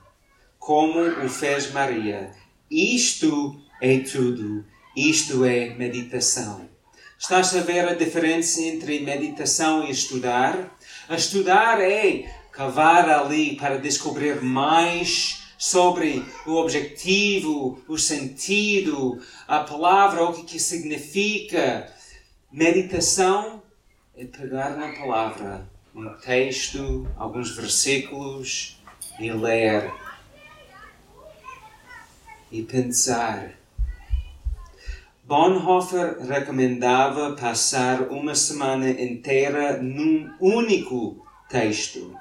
[0.60, 2.32] como o fez Maria.
[2.70, 4.66] Isto é tudo
[4.98, 6.68] isto é meditação.
[7.20, 10.76] Estás a ver a diferença entre meditação e estudar?
[11.08, 20.24] A estudar é cavar ali para descobrir mais sobre o objetivo, o sentido, a palavra,
[20.24, 21.94] o que, que significa.
[22.52, 23.62] Meditação
[24.16, 28.82] é pegar na palavra, um texto, alguns versículos
[29.20, 29.94] e ler
[32.52, 33.57] e pensar
[35.28, 42.16] Bonhoeffer recomendava passar uma semana inteira num único texto.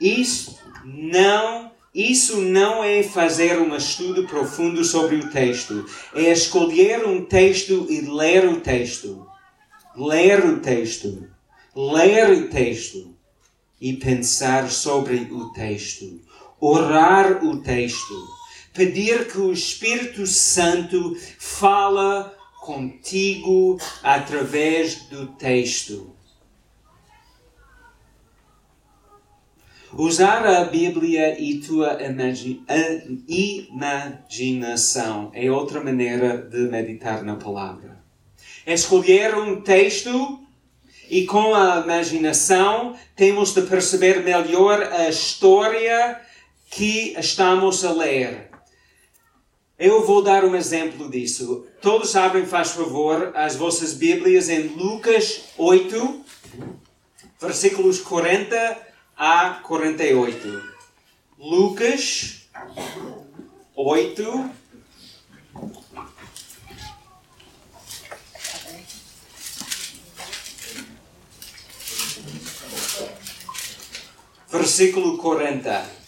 [0.00, 5.84] Isso não, isso não é fazer um estudo profundo sobre o texto,
[6.14, 9.26] é escolher um texto e ler o texto.
[9.96, 11.28] Ler o texto.
[11.74, 13.16] Ler o texto
[13.80, 16.20] e pensar sobre o texto.
[16.60, 18.39] Orar o texto
[18.72, 26.14] pedir que o Espírito Santo fala contigo através do texto.
[29.92, 31.98] Usar a Bíblia e tua
[33.26, 37.98] imaginação é outra maneira de meditar na palavra.
[38.64, 40.38] Escolher um texto
[41.08, 46.20] e com a imaginação temos de perceber melhor a história
[46.70, 48.49] que estamos a ler.
[49.80, 51.66] Eu vou dar um exemplo disso.
[51.80, 56.20] Todos abrem, faz favor, as vossas Bíblias em Lucas 8,
[57.40, 58.78] versículos 40
[59.16, 60.62] a 48.
[61.38, 62.46] Lucas
[63.74, 64.50] 8,
[74.50, 75.99] versículo 40.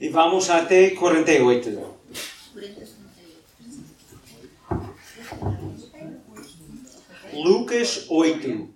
[0.00, 2.00] E vamos até 48.
[7.34, 8.74] Lucas 8,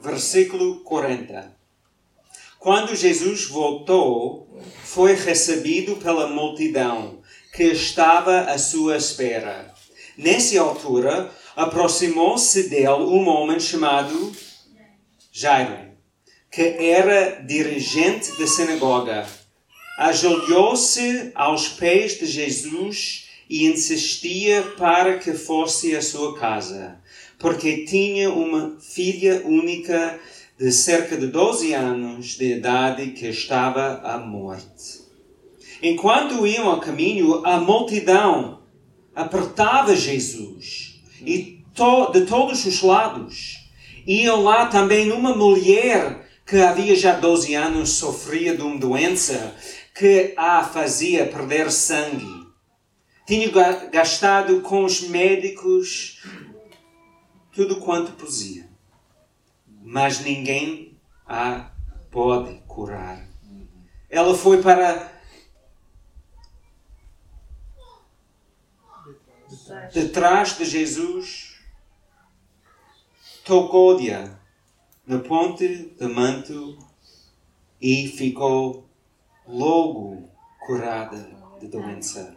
[0.00, 1.56] versículo 40.
[2.60, 7.20] Quando Jesus voltou, foi recebido pela multidão
[7.52, 9.74] que estava à sua espera.
[10.16, 14.32] Nessa altura, aproximou-se dele um homem chamado
[15.32, 15.90] Jairo,
[16.52, 19.41] que era dirigente da sinagoga
[19.98, 26.98] ajoelhou-se aos pés de Jesus e insistia para que fosse à sua casa,
[27.38, 30.18] porque tinha uma filha única
[30.58, 35.02] de cerca de 12 anos de idade que estava à morte.
[35.82, 38.62] Enquanto iam ao caminho, a multidão
[39.14, 43.68] apertava Jesus e to de todos os lados.
[44.06, 49.54] Iam lá também uma mulher que havia já 12 anos sofria de uma doença
[50.02, 52.44] que a fazia perder sangue.
[53.24, 53.48] Tinha
[53.88, 56.26] gastado com os médicos
[57.52, 58.68] tudo quanto podia.
[59.80, 61.70] Mas ninguém a
[62.10, 63.24] pode curar.
[64.10, 65.08] Ela foi para
[69.94, 71.60] detrás de Jesus
[73.44, 74.10] tocou-lhe
[75.06, 76.76] na ponte do manto
[77.80, 78.91] e ficou
[79.52, 80.28] logo
[80.66, 81.30] curada
[81.60, 82.34] de doença.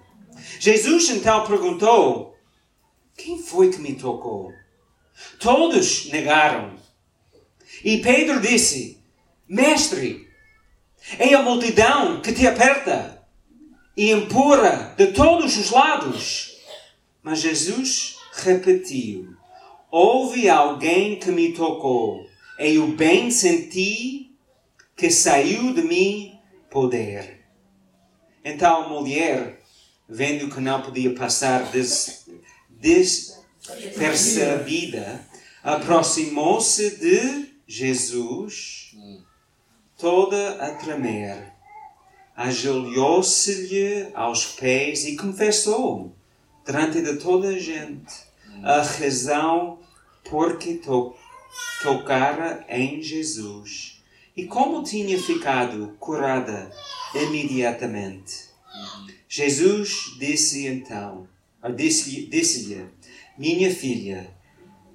[0.60, 2.38] Jesus então perguntou:
[3.18, 4.52] Quem foi que me tocou?
[5.40, 6.76] Todos negaram.
[7.84, 9.00] E Pedro disse:
[9.48, 10.28] Mestre,
[11.18, 13.26] é a multidão que te aperta
[13.96, 16.58] e empurra de todos os lados.
[17.24, 19.34] Mas Jesus repetiu:
[19.90, 22.28] Houve alguém que me tocou,
[22.60, 24.36] e eu bem senti
[24.98, 26.35] que saiu de mim
[26.76, 27.40] poder.
[28.44, 29.62] Então a mulher,
[30.10, 32.28] vendo que não podia passar des,
[32.70, 35.26] despercebida,
[35.64, 38.94] aproximou-se de Jesus,
[39.98, 41.54] toda a tremer.
[42.36, 46.14] Ajoelhou-se-lhe aos pés e confessou,
[46.66, 48.14] diante de toda a gente,
[48.62, 49.80] a razão
[50.30, 51.16] por que to
[51.82, 53.95] tocara em Jesus
[54.36, 56.70] e como tinha ficado curada
[57.14, 58.50] imediatamente.
[59.28, 61.28] Jesus disse então,
[61.76, 62.86] disse-lhe, disse
[63.38, 64.30] minha filha,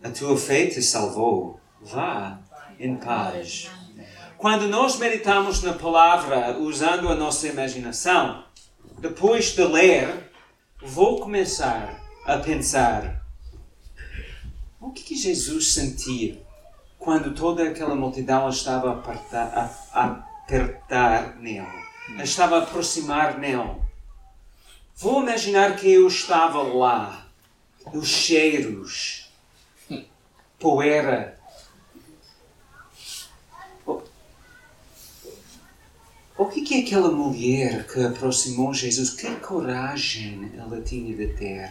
[0.02, 2.40] a tua fé te salvou, vá
[2.78, 3.70] em paz.
[4.36, 8.44] Quando nós meditamos na palavra usando a nossa imaginação,
[8.98, 10.30] depois de ler,
[10.82, 13.26] vou começar a pensar:
[14.80, 16.40] o que, que Jesus sentia
[17.00, 19.46] quando toda aquela multidão estava a apertar,
[19.92, 20.04] a, a
[20.44, 21.66] apertar nele,
[22.22, 23.76] estava a aproximar nele?
[24.94, 27.26] Vou imaginar que eu estava lá,
[27.92, 29.32] os cheiros,
[30.58, 31.40] poeira,
[36.40, 39.10] O que é aquela mulher que aproximou Jesus?
[39.10, 41.70] Que coragem ela tinha de ter,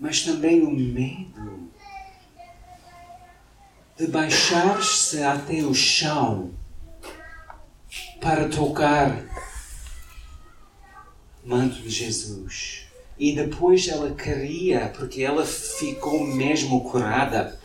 [0.00, 1.70] mas também o medo
[3.96, 6.52] de baixar-se até o chão
[8.20, 9.24] para tocar
[11.42, 12.86] o manto de Jesus.
[13.18, 17.58] E depois ela queria, porque ela ficou mesmo curada,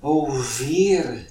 [0.00, 1.28] ouvir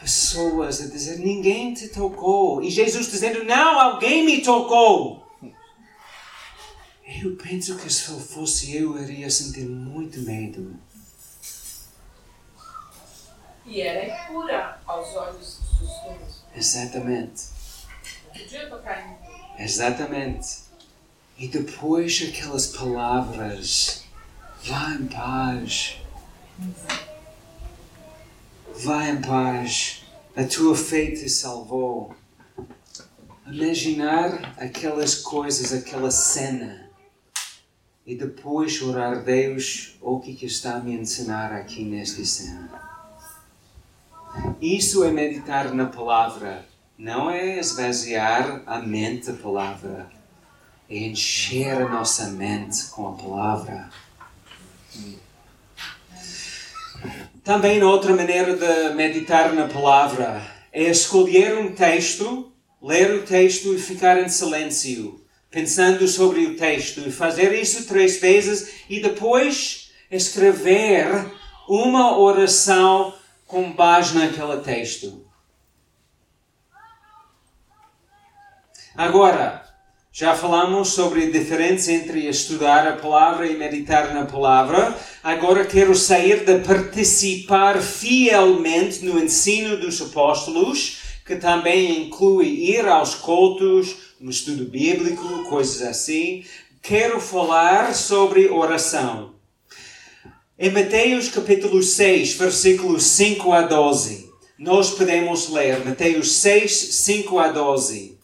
[0.00, 2.62] pessoas a dizer: Ninguém te tocou.
[2.62, 5.24] E Jesus dizendo: Não, alguém me tocou.
[7.22, 10.78] Eu penso que se fosse eu, eu iria sentir muito medo.
[13.66, 16.42] E era impura aos olhos dos costumes.
[16.54, 17.42] Exatamente.
[18.26, 19.62] Não podia tocar em.
[19.62, 20.64] Exatamente.
[21.38, 24.04] E depois aquelas palavras:
[24.62, 25.96] Vá em paz.
[28.76, 30.04] Vá em paz,
[30.36, 32.14] a tua fé te salvou.
[33.46, 36.90] Imaginar aquelas coisas, aquela cena,
[38.06, 42.83] e depois orar a Deus, o que, que está a me ensinar aqui nesta cena.
[44.60, 46.64] Isso é meditar na palavra,
[46.98, 50.08] não é esvaziar a mente da palavra,
[50.88, 53.90] é encher a nossa mente com a palavra.
[57.42, 62.50] Também outra maneira de meditar na palavra é escolher um texto,
[62.82, 65.20] ler o texto e ficar em silêncio,
[65.50, 71.30] pensando sobre o texto, e fazer isso três vezes e depois escrever
[71.68, 73.12] uma oração
[73.54, 75.24] com base naquele texto.
[78.96, 79.62] Agora,
[80.12, 84.92] já falamos sobre a diferença entre estudar a palavra e meditar na palavra.
[85.22, 93.14] Agora quero sair de participar fielmente no ensino dos apóstolos, que também inclui ir aos
[93.14, 96.44] cultos, no estudo bíblico, coisas assim.
[96.82, 99.33] Quero falar sobre oração.
[100.56, 107.48] Em Mateus capítulo 6, versículos 5 a 12, nós podemos ler Mateus 6, 5 a
[107.48, 108.16] 12.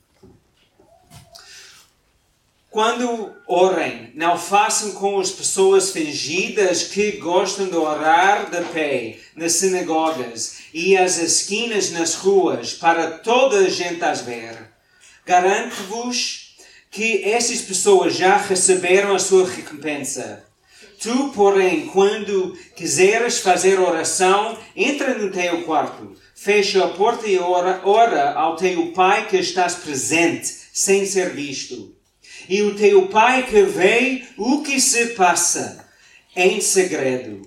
[2.71, 9.55] Quando orem, não façam com as pessoas fingidas que gostam de orar de pé nas
[9.55, 14.71] sinagogas e às esquinas nas ruas para toda a gente as ver.
[15.27, 16.55] Garanto-vos
[16.93, 20.49] que essas pessoas já receberam a sua recompensa.
[21.01, 27.81] Tu, porém, quando quiseres fazer oração, entra no teu quarto, fecha a porta e ora,
[27.85, 31.99] ora ao teu pai que estás presente, sem ser visto
[32.51, 35.89] e o teu Pai que vê o que se passa
[36.35, 37.43] em segredo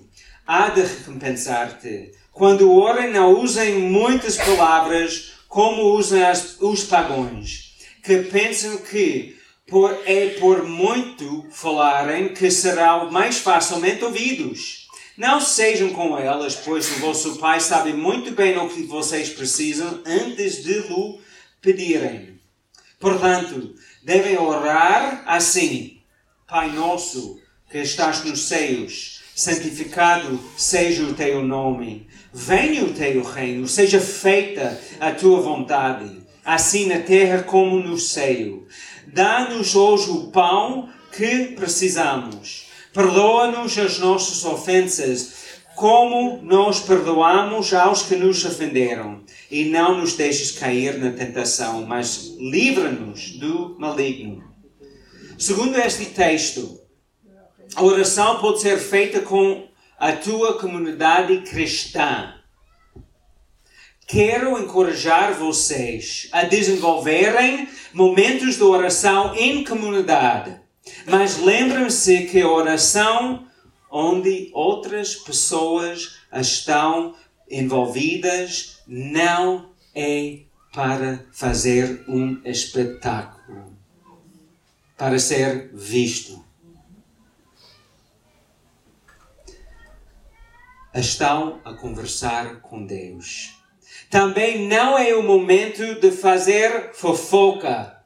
[0.46, 2.12] há de recompensar-te.
[2.32, 9.33] Quando orem, não usem muitas palavras como usam as, os pagões, que pensam que
[9.74, 14.86] por, é por muito falarem que serão mais facilmente ouvidos.
[15.16, 20.00] Não sejam como elas, pois o vosso Pai sabe muito bem o que vocês precisam
[20.06, 21.18] antes de lhe
[21.60, 22.38] pedirem.
[23.00, 25.98] Portanto, devem orar assim:
[26.46, 32.06] Pai nosso, que estás nos céus, santificado seja o teu nome.
[32.32, 38.64] Venha o teu reino, seja feita a tua vontade, assim na terra como no céu.
[39.06, 42.66] Dá-nos hoje o pão que precisamos.
[42.92, 49.22] Perdoa-nos as nossas ofensas, como nós perdoamos aos que nos ofenderam.
[49.50, 54.44] E não nos deixes cair na tentação, mas livra-nos do maligno.
[55.38, 56.80] Segundo este texto,
[57.74, 59.66] a oração pode ser feita com
[59.98, 62.34] a tua comunidade cristã.
[64.06, 70.60] Quero encorajar vocês a desenvolverem momentos de oração em comunidade.
[71.06, 73.46] Mas lembrem-se que a oração
[73.90, 77.14] onde outras pessoas estão
[77.50, 80.40] envolvidas não é
[80.72, 83.72] para fazer um espetáculo,
[84.98, 86.44] para ser visto.
[90.92, 93.63] Estão a conversar com Deus.
[94.14, 97.96] Também não é o momento de fazer fofoca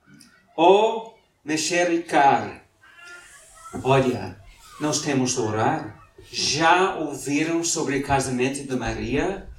[0.57, 2.63] ou mexericar.
[3.85, 4.39] Olha,
[4.81, 6.01] nós temos de orar.
[6.33, 9.51] Já ouviram sobre o casamento de Maria?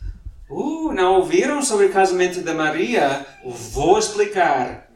[0.50, 3.28] Uh, não ouviram sobre o casamento de Maria?
[3.45, 4.89] Vou explicar.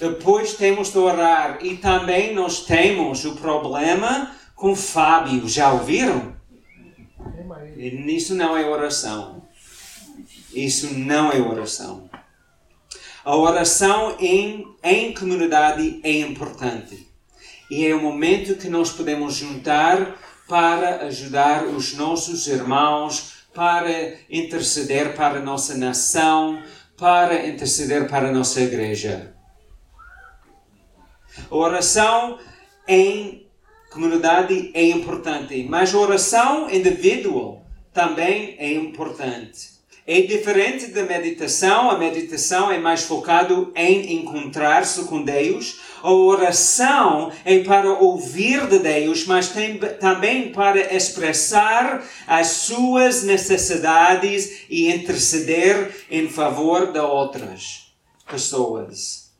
[0.00, 1.58] Depois temos de orar.
[1.60, 5.46] E também nós temos o problema com Fábio.
[5.46, 6.34] Já ouviram?
[7.76, 9.35] Isso não é oração.
[10.56, 12.08] Isso não é oração.
[13.22, 17.06] A oração em, em comunidade é importante.
[17.70, 20.16] E é o momento que nós podemos juntar
[20.48, 26.62] para ajudar os nossos irmãos, para interceder para a nossa nação,
[26.96, 29.34] para interceder para a nossa igreja.
[31.50, 32.38] A oração
[32.88, 33.46] em
[33.90, 39.75] comunidade é importante, mas a oração individual também é importante.
[40.06, 41.90] É diferente da meditação.
[41.90, 45.80] A meditação é mais focado em encontrar-se com Deus.
[46.00, 54.60] A oração é para ouvir de Deus, mas tem, também para expressar as suas necessidades
[54.70, 57.92] e interceder em favor de outras
[58.30, 59.32] pessoas.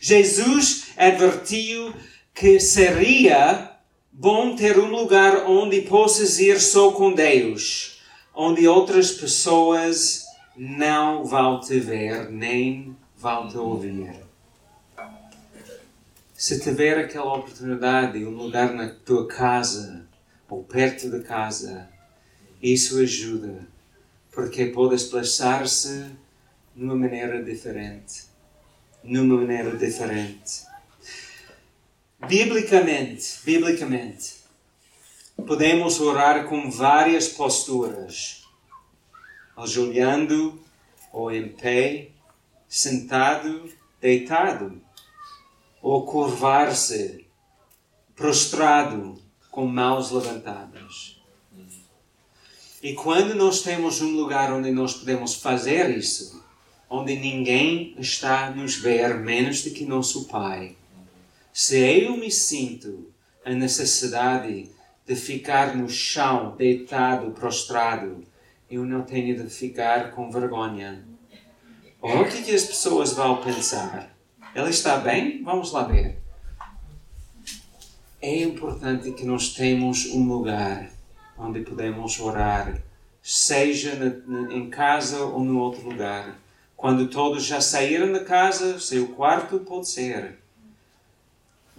[0.00, 1.92] Jesus advertiu
[2.34, 3.70] que seria
[4.10, 7.89] bom ter um lugar onde possas ir só com Deus
[8.42, 10.24] onde outras pessoas
[10.56, 14.14] não vão te ver nem vão te ouvir.
[16.34, 20.06] Se tiver aquela oportunidade, um lugar na tua casa
[20.48, 21.86] ou perto da casa,
[22.62, 23.68] isso ajuda,
[24.32, 26.06] porque pode expressar-se
[26.74, 28.22] numa maneira diferente.
[29.04, 30.64] Numa maneira diferente.
[32.26, 34.39] Biblicamente, biblicamente,
[35.42, 38.44] podemos orar com várias posturas,
[39.56, 40.60] ajoelhando
[41.12, 42.10] ou em pé,
[42.68, 43.70] sentado,
[44.00, 44.80] deitado,
[45.82, 47.26] ou curvar-se,
[48.14, 49.20] prostrado,
[49.50, 51.20] com mãos levantadas.
[52.82, 56.42] E quando nós temos um lugar onde nós podemos fazer isso,
[56.88, 60.76] onde ninguém está a nos ver menos do que nosso Pai,
[61.52, 63.12] se eu me sinto
[63.44, 64.70] a necessidade
[65.10, 68.22] de ficar no chão, deitado, prostrado.
[68.70, 71.04] Eu não tenho de ficar com vergonha.
[72.00, 74.16] o que, que as pessoas vão pensar?
[74.54, 75.42] Ela está bem?
[75.42, 76.16] Vamos lá ver.
[78.22, 80.88] É importante que nós tenhamos um lugar
[81.36, 82.80] onde podemos orar,
[83.20, 83.98] seja
[84.52, 86.38] em casa ou no outro lugar.
[86.76, 90.38] Quando todos já saíram da casa, seu quarto pode ser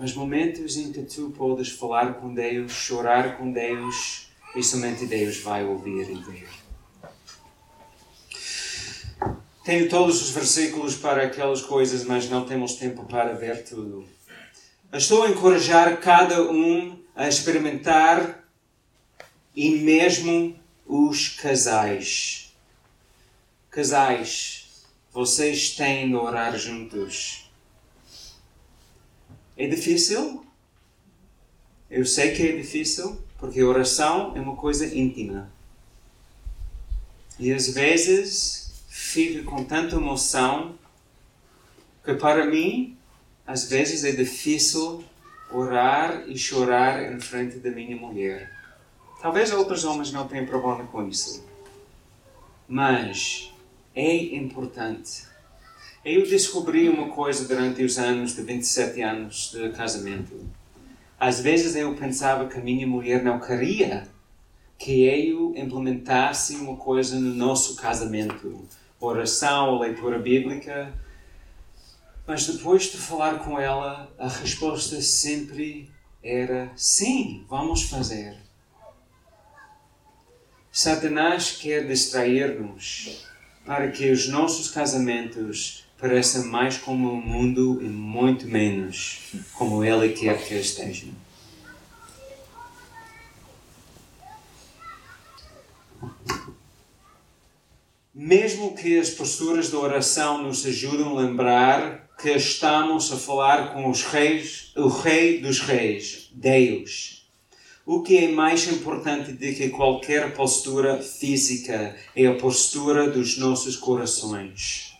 [0.01, 5.37] mas momentos em que tu podes falar com Deus, chorar com Deus, e somente Deus
[5.37, 6.49] vai ouvir e ver.
[9.63, 14.03] Tenho todos os versículos para aquelas coisas, mas não temos tempo para ver tudo.
[14.91, 18.43] Estou a encorajar cada um a experimentar
[19.55, 22.55] e mesmo os casais.
[23.69, 24.83] Casais,
[25.13, 27.50] vocês têm de orar juntos
[29.57, 30.45] é difícil.
[31.89, 35.51] Eu sei que é difícil, porque oração é uma coisa íntima.
[37.39, 40.75] E às vezes fico com tanta emoção
[42.03, 42.97] que para mim,
[43.45, 45.03] às vezes é difícil
[45.51, 48.51] orar e chorar em frente da minha mulher.
[49.21, 51.45] Talvez outros homens não tenham problema com isso.
[52.67, 53.53] Mas
[53.93, 55.30] é importante.
[56.03, 60.49] Eu descobri uma coisa durante os anos de 27 anos de casamento.
[61.19, 64.07] Às vezes eu pensava que a minha mulher não queria
[64.79, 68.67] que eu implementasse uma coisa no nosso casamento.
[68.99, 70.91] Oração, leitura bíblica.
[72.25, 75.87] Mas depois de falar com ela, a resposta sempre
[76.23, 78.37] era sim, vamos fazer.
[80.71, 83.23] Satanás quer distrair-nos
[83.63, 89.19] para que os nossos casamentos pareçam mais como o mundo e muito menos
[89.53, 91.09] como ele quer que estejam.
[98.13, 103.87] Mesmo que as posturas de oração nos ajudem a lembrar que estamos a falar com
[103.89, 107.27] os reis, o Rei dos Reis, Deus.
[107.85, 113.75] O que é mais importante do que qualquer postura física é a postura dos nossos
[113.75, 114.90] corações.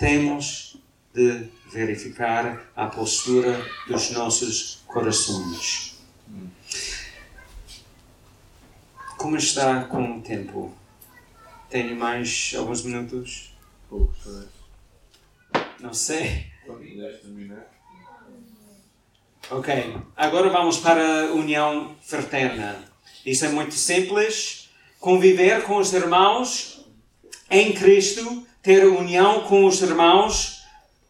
[0.00, 0.78] Temos
[1.12, 5.98] de verificar a postura dos nossos corações.
[9.18, 10.74] Como está com o tempo?
[11.68, 13.54] Tenho mais alguns minutos?
[13.90, 15.72] Poucos, parece.
[15.80, 16.46] Não sei.
[19.50, 22.82] Ok, agora vamos para a união fraterna.
[23.26, 24.70] Isso é muito simples.
[24.98, 26.86] Conviver com os irmãos
[27.50, 30.60] em Cristo, ter união com os irmãos.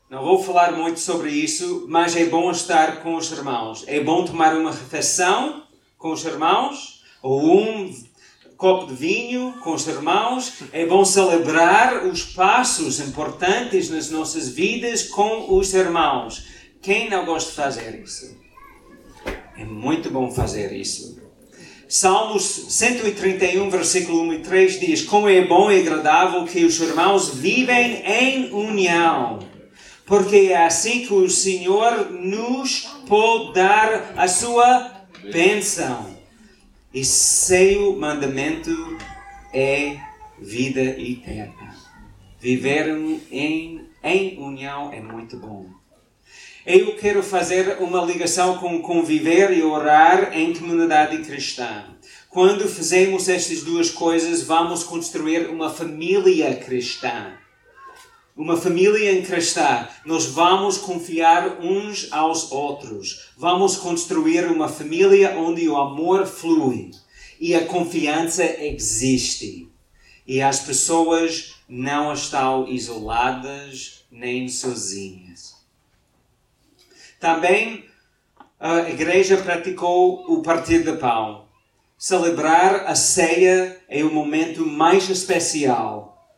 [0.08, 3.84] Não vou falar muito sobre isso, mas é bom estar com os irmãos.
[3.86, 5.62] É bom tomar uma refeição
[5.96, 7.94] com os irmãos, ou um
[8.56, 10.62] copo de vinho com os irmãos.
[10.72, 16.44] É bom celebrar os passos importantes nas nossas vidas com os irmãos.
[16.82, 18.38] Quem não gosta de fazer isso?
[19.56, 21.19] É muito bom fazer isso.
[21.90, 27.34] Salmos 131, versículo 1 e 3 diz: Como é bom e agradável que os irmãos
[27.34, 29.40] vivem em união,
[30.06, 36.16] porque é assim que o Senhor nos pode dar a sua bênção.
[36.94, 38.70] E seu mandamento
[39.52, 39.96] é
[40.38, 41.74] vida eterna.
[42.38, 42.88] Viver
[43.32, 45.79] em, em união é muito bom.
[46.72, 51.86] Eu quero fazer uma ligação com conviver e orar em comunidade cristã.
[52.28, 57.32] Quando fazemos estas duas coisas, vamos construir uma família cristã.
[58.36, 59.88] Uma família cristã.
[60.06, 63.32] Nós vamos confiar uns aos outros.
[63.36, 66.92] Vamos construir uma família onde o amor flui
[67.40, 69.68] e a confiança existe.
[70.24, 75.59] E as pessoas não estão isoladas nem sozinhas.
[77.20, 77.84] Também
[78.58, 81.44] a igreja praticou o partir de pão.
[81.98, 86.34] Celebrar a ceia é o momento mais especial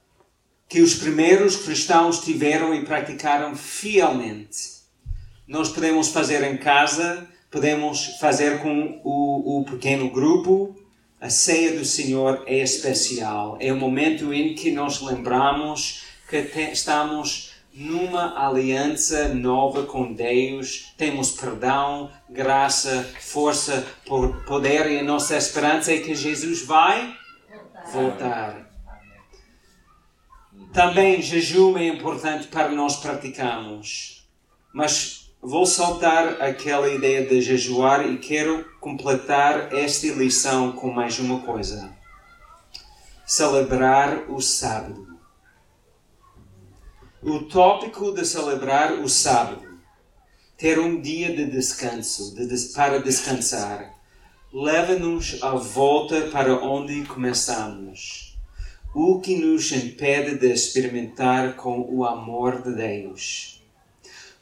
[0.68, 4.82] que os primeiros cristãos tiveram e praticaram fielmente.
[5.46, 10.74] Nós podemos fazer em casa, podemos fazer com o, o pequeno grupo.
[11.20, 13.56] A ceia do Senhor é especial.
[13.60, 20.92] É o momento em que nós lembramos que te, estamos numa aliança nova com Deus,
[20.96, 23.86] temos perdão, graça, força,
[24.46, 27.16] poder e a nossa esperança é que Jesus vai
[27.92, 28.70] voltar.
[30.72, 34.26] Também jejum é importante para nós praticarmos,
[34.72, 41.40] mas vou saltar aquela ideia de jejuar e quero completar esta lição com mais uma
[41.40, 41.90] coisa:
[43.26, 45.11] celebrar o sábado.
[47.24, 49.78] O tópico de celebrar o sábado,
[50.56, 53.94] ter um dia de descanso, de des para descansar,
[54.52, 58.36] leva-nos à volta para onde começamos.
[58.92, 63.62] O que nos impede de experimentar com o amor de Deus.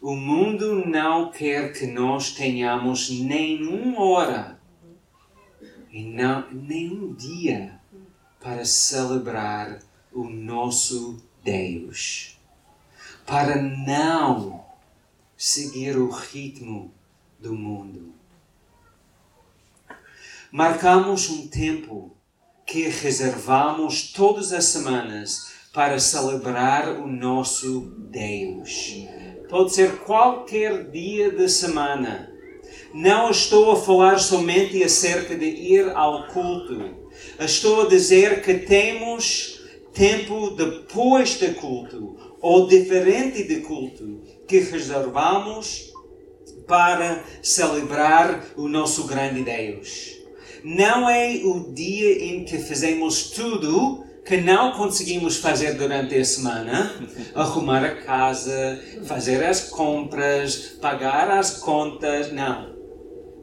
[0.01, 4.61] O mundo não quer que nós tenhamos nenhuma hora
[5.93, 7.79] e não, nenhum dia
[8.41, 12.40] para celebrar o nosso Deus
[13.31, 14.65] para não
[15.37, 16.93] seguir o ritmo
[17.39, 18.13] do mundo.
[20.51, 22.11] Marcamos um tempo
[22.67, 29.07] que reservamos todas as semanas para celebrar o nosso Deus.
[29.49, 32.33] Pode ser qualquer dia da semana.
[32.93, 36.97] Não estou a falar somente acerca de ir ao culto.
[37.39, 39.61] Estou a dizer que temos
[39.93, 45.93] tempo depois do culto, ou diferente de culto que reservamos
[46.67, 50.17] para celebrar o nosso grande Deus.
[50.63, 56.95] Não é o dia em que fazemos tudo que não conseguimos fazer durante a semana,
[57.35, 62.77] arrumar a casa, fazer as compras, pagar as contas, não.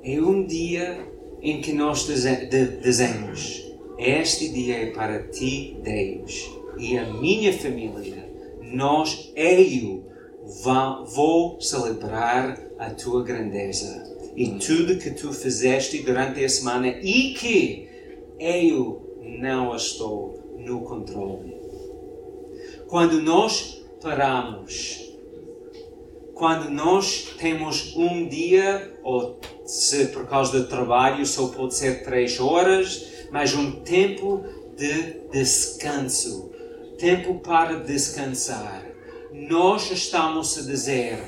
[0.04, 1.06] É um dia
[1.41, 3.64] em que nós dizemos:
[3.98, 8.16] Este dia é para ti, Deus, e a minha família,
[8.72, 10.05] nós, eu,
[11.13, 14.03] vou celebrar a tua grandeza
[14.36, 17.89] e tudo que tu fizeste durante a semana e que
[18.39, 21.57] eu não estou no controle.
[22.88, 25.11] Quando nós paramos,
[26.34, 32.39] quando nós temos um dia, ou se por causa do trabalho só pode ser três
[32.39, 34.43] horas, mas um tempo
[34.78, 36.47] de descanso,
[36.98, 38.84] tempo para descansar,
[39.32, 41.20] nós estamos a dizer: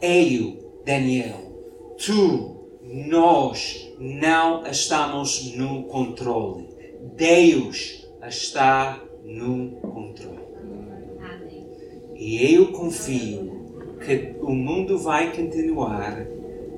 [0.00, 6.68] Eu, Daniel, tu, nós não estamos no controle.
[7.16, 10.40] Deus está no controle.
[12.14, 16.26] E eu confio que o mundo vai continuar,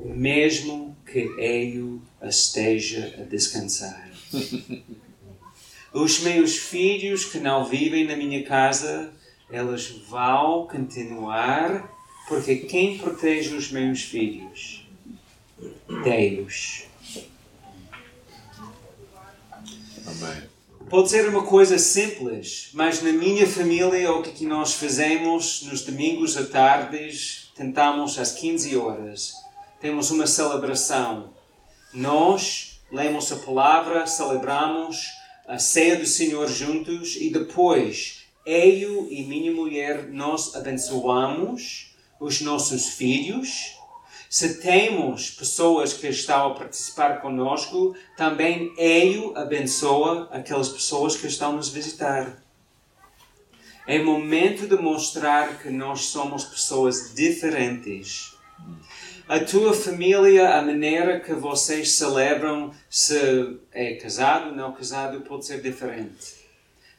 [0.04, 4.10] mesmo que eu esteja a descansar.
[5.92, 9.12] Os meus filhos que não vivem na minha casa,
[9.50, 11.90] eles vão continuar,
[12.26, 14.86] porque quem protege os meus filhos?
[16.02, 16.84] Deus.
[20.06, 20.42] Amém.
[20.88, 25.82] Pode ser uma coisa simples, mas na minha família o que que nós fazemos nos
[25.82, 29.34] domingos à tardes, tentamos às 15 horas,
[29.80, 31.32] temos uma celebração.
[31.94, 35.21] Nós lemos a palavra, celebramos
[35.52, 42.94] a ceia do Senhor juntos e depois eu e minha mulher nós abençoamos os nossos
[42.94, 43.76] filhos.
[44.30, 51.52] Se temos pessoas que estão a participar conosco, também eu abençoa aquelas pessoas que estão
[51.52, 52.42] nos visitar.
[53.86, 58.32] É momento de mostrar que nós somos pessoas diferentes.
[59.32, 65.62] A tua família, a maneira que vocês celebram, se é casado não casado, pode ser
[65.62, 66.34] diferente.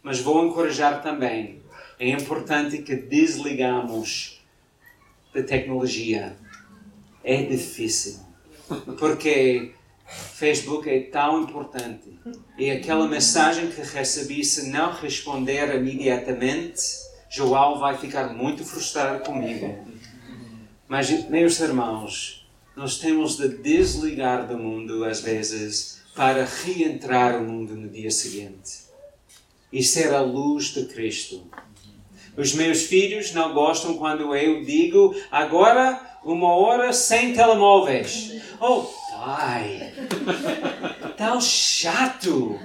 [0.01, 1.61] Mas vou encorajar também.
[1.99, 4.43] É importante que desligamos
[5.31, 6.35] da tecnologia
[7.23, 8.19] é difícil.
[8.97, 9.75] Porque
[10.07, 12.19] Facebook é tão importante.
[12.57, 16.81] E aquela mensagem que recebi, se não responder imediatamente,
[17.29, 19.93] João vai ficar muito frustrado comigo.
[20.87, 27.75] Mas, meus irmãos, nós temos de desligar do mundo às vezes para reentrar no mundo
[27.75, 28.83] no dia seguinte
[29.71, 31.47] e ser a luz de Cristo.
[32.35, 38.41] Os meus filhos não gostam quando eu digo agora uma hora sem telemóveis.
[38.59, 39.93] Oh, pai,
[41.17, 42.59] tão chato.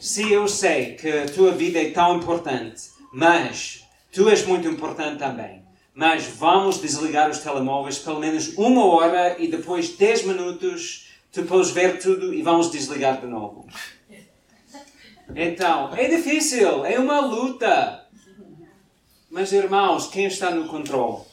[0.00, 5.18] Sim, eu sei que a tua vida é tão importante, mas tu és muito importante
[5.18, 5.67] também.
[5.98, 11.08] Mas vamos desligar os telemóveis pelo menos uma hora e depois 10 minutos
[11.48, 13.66] podes ver tudo e vamos desligar de novo.
[15.34, 18.06] Então, é difícil, é uma luta.
[19.28, 21.24] Mas irmãos, quem está no controle?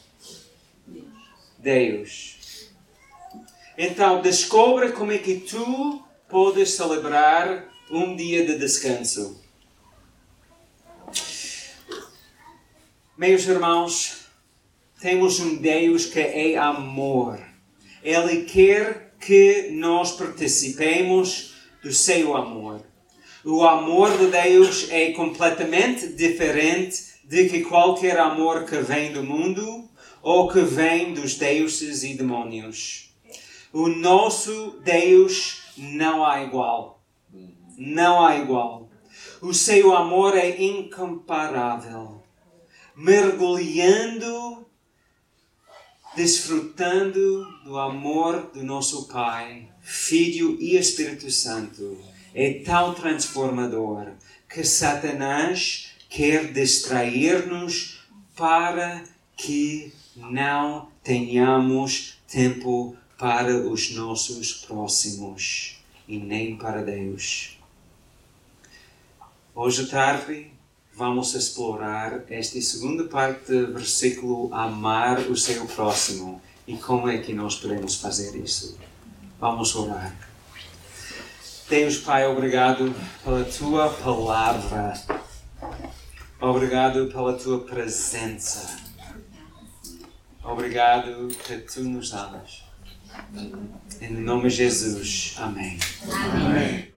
[1.58, 2.68] Deus.
[3.78, 9.40] Então, descobre como é que tu podes celebrar um dia de descanso.
[13.16, 14.25] Meus irmãos,
[15.06, 17.38] temos um Deus que é amor.
[18.02, 22.82] Ele quer que nós participemos do seu amor.
[23.44, 29.88] O amor de Deus é completamente diferente de que qualquer amor que vem do mundo
[30.20, 33.14] ou que vem dos deuses e demônios.
[33.72, 37.00] O nosso Deus não há igual.
[37.78, 38.90] Não há igual.
[39.40, 42.20] O seu amor é incomparável.
[42.96, 44.65] Mergulhando,
[46.16, 52.02] desfrutando do amor do nosso Pai, Filho e Espírito Santo.
[52.34, 54.12] É tão transformador
[54.48, 58.00] que Satanás quer distrair-nos
[58.34, 59.04] para
[59.36, 65.76] que não tenhamos tempo para os nossos próximos
[66.08, 67.58] e nem para Deus.
[69.54, 70.55] Hoje à tarde
[70.96, 77.34] vamos explorar esta segunda parte do versículo amar o seu próximo e como é que
[77.34, 78.78] nós podemos fazer isso.
[79.38, 80.16] Vamos orar.
[81.68, 84.94] Deus Pai, obrigado pela tua palavra.
[86.40, 88.78] Obrigado pela tua presença.
[90.42, 92.64] Obrigado que tu nos amas.
[94.00, 95.34] Em nome de Jesus.
[95.38, 95.78] Amém.
[96.32, 96.84] Amém.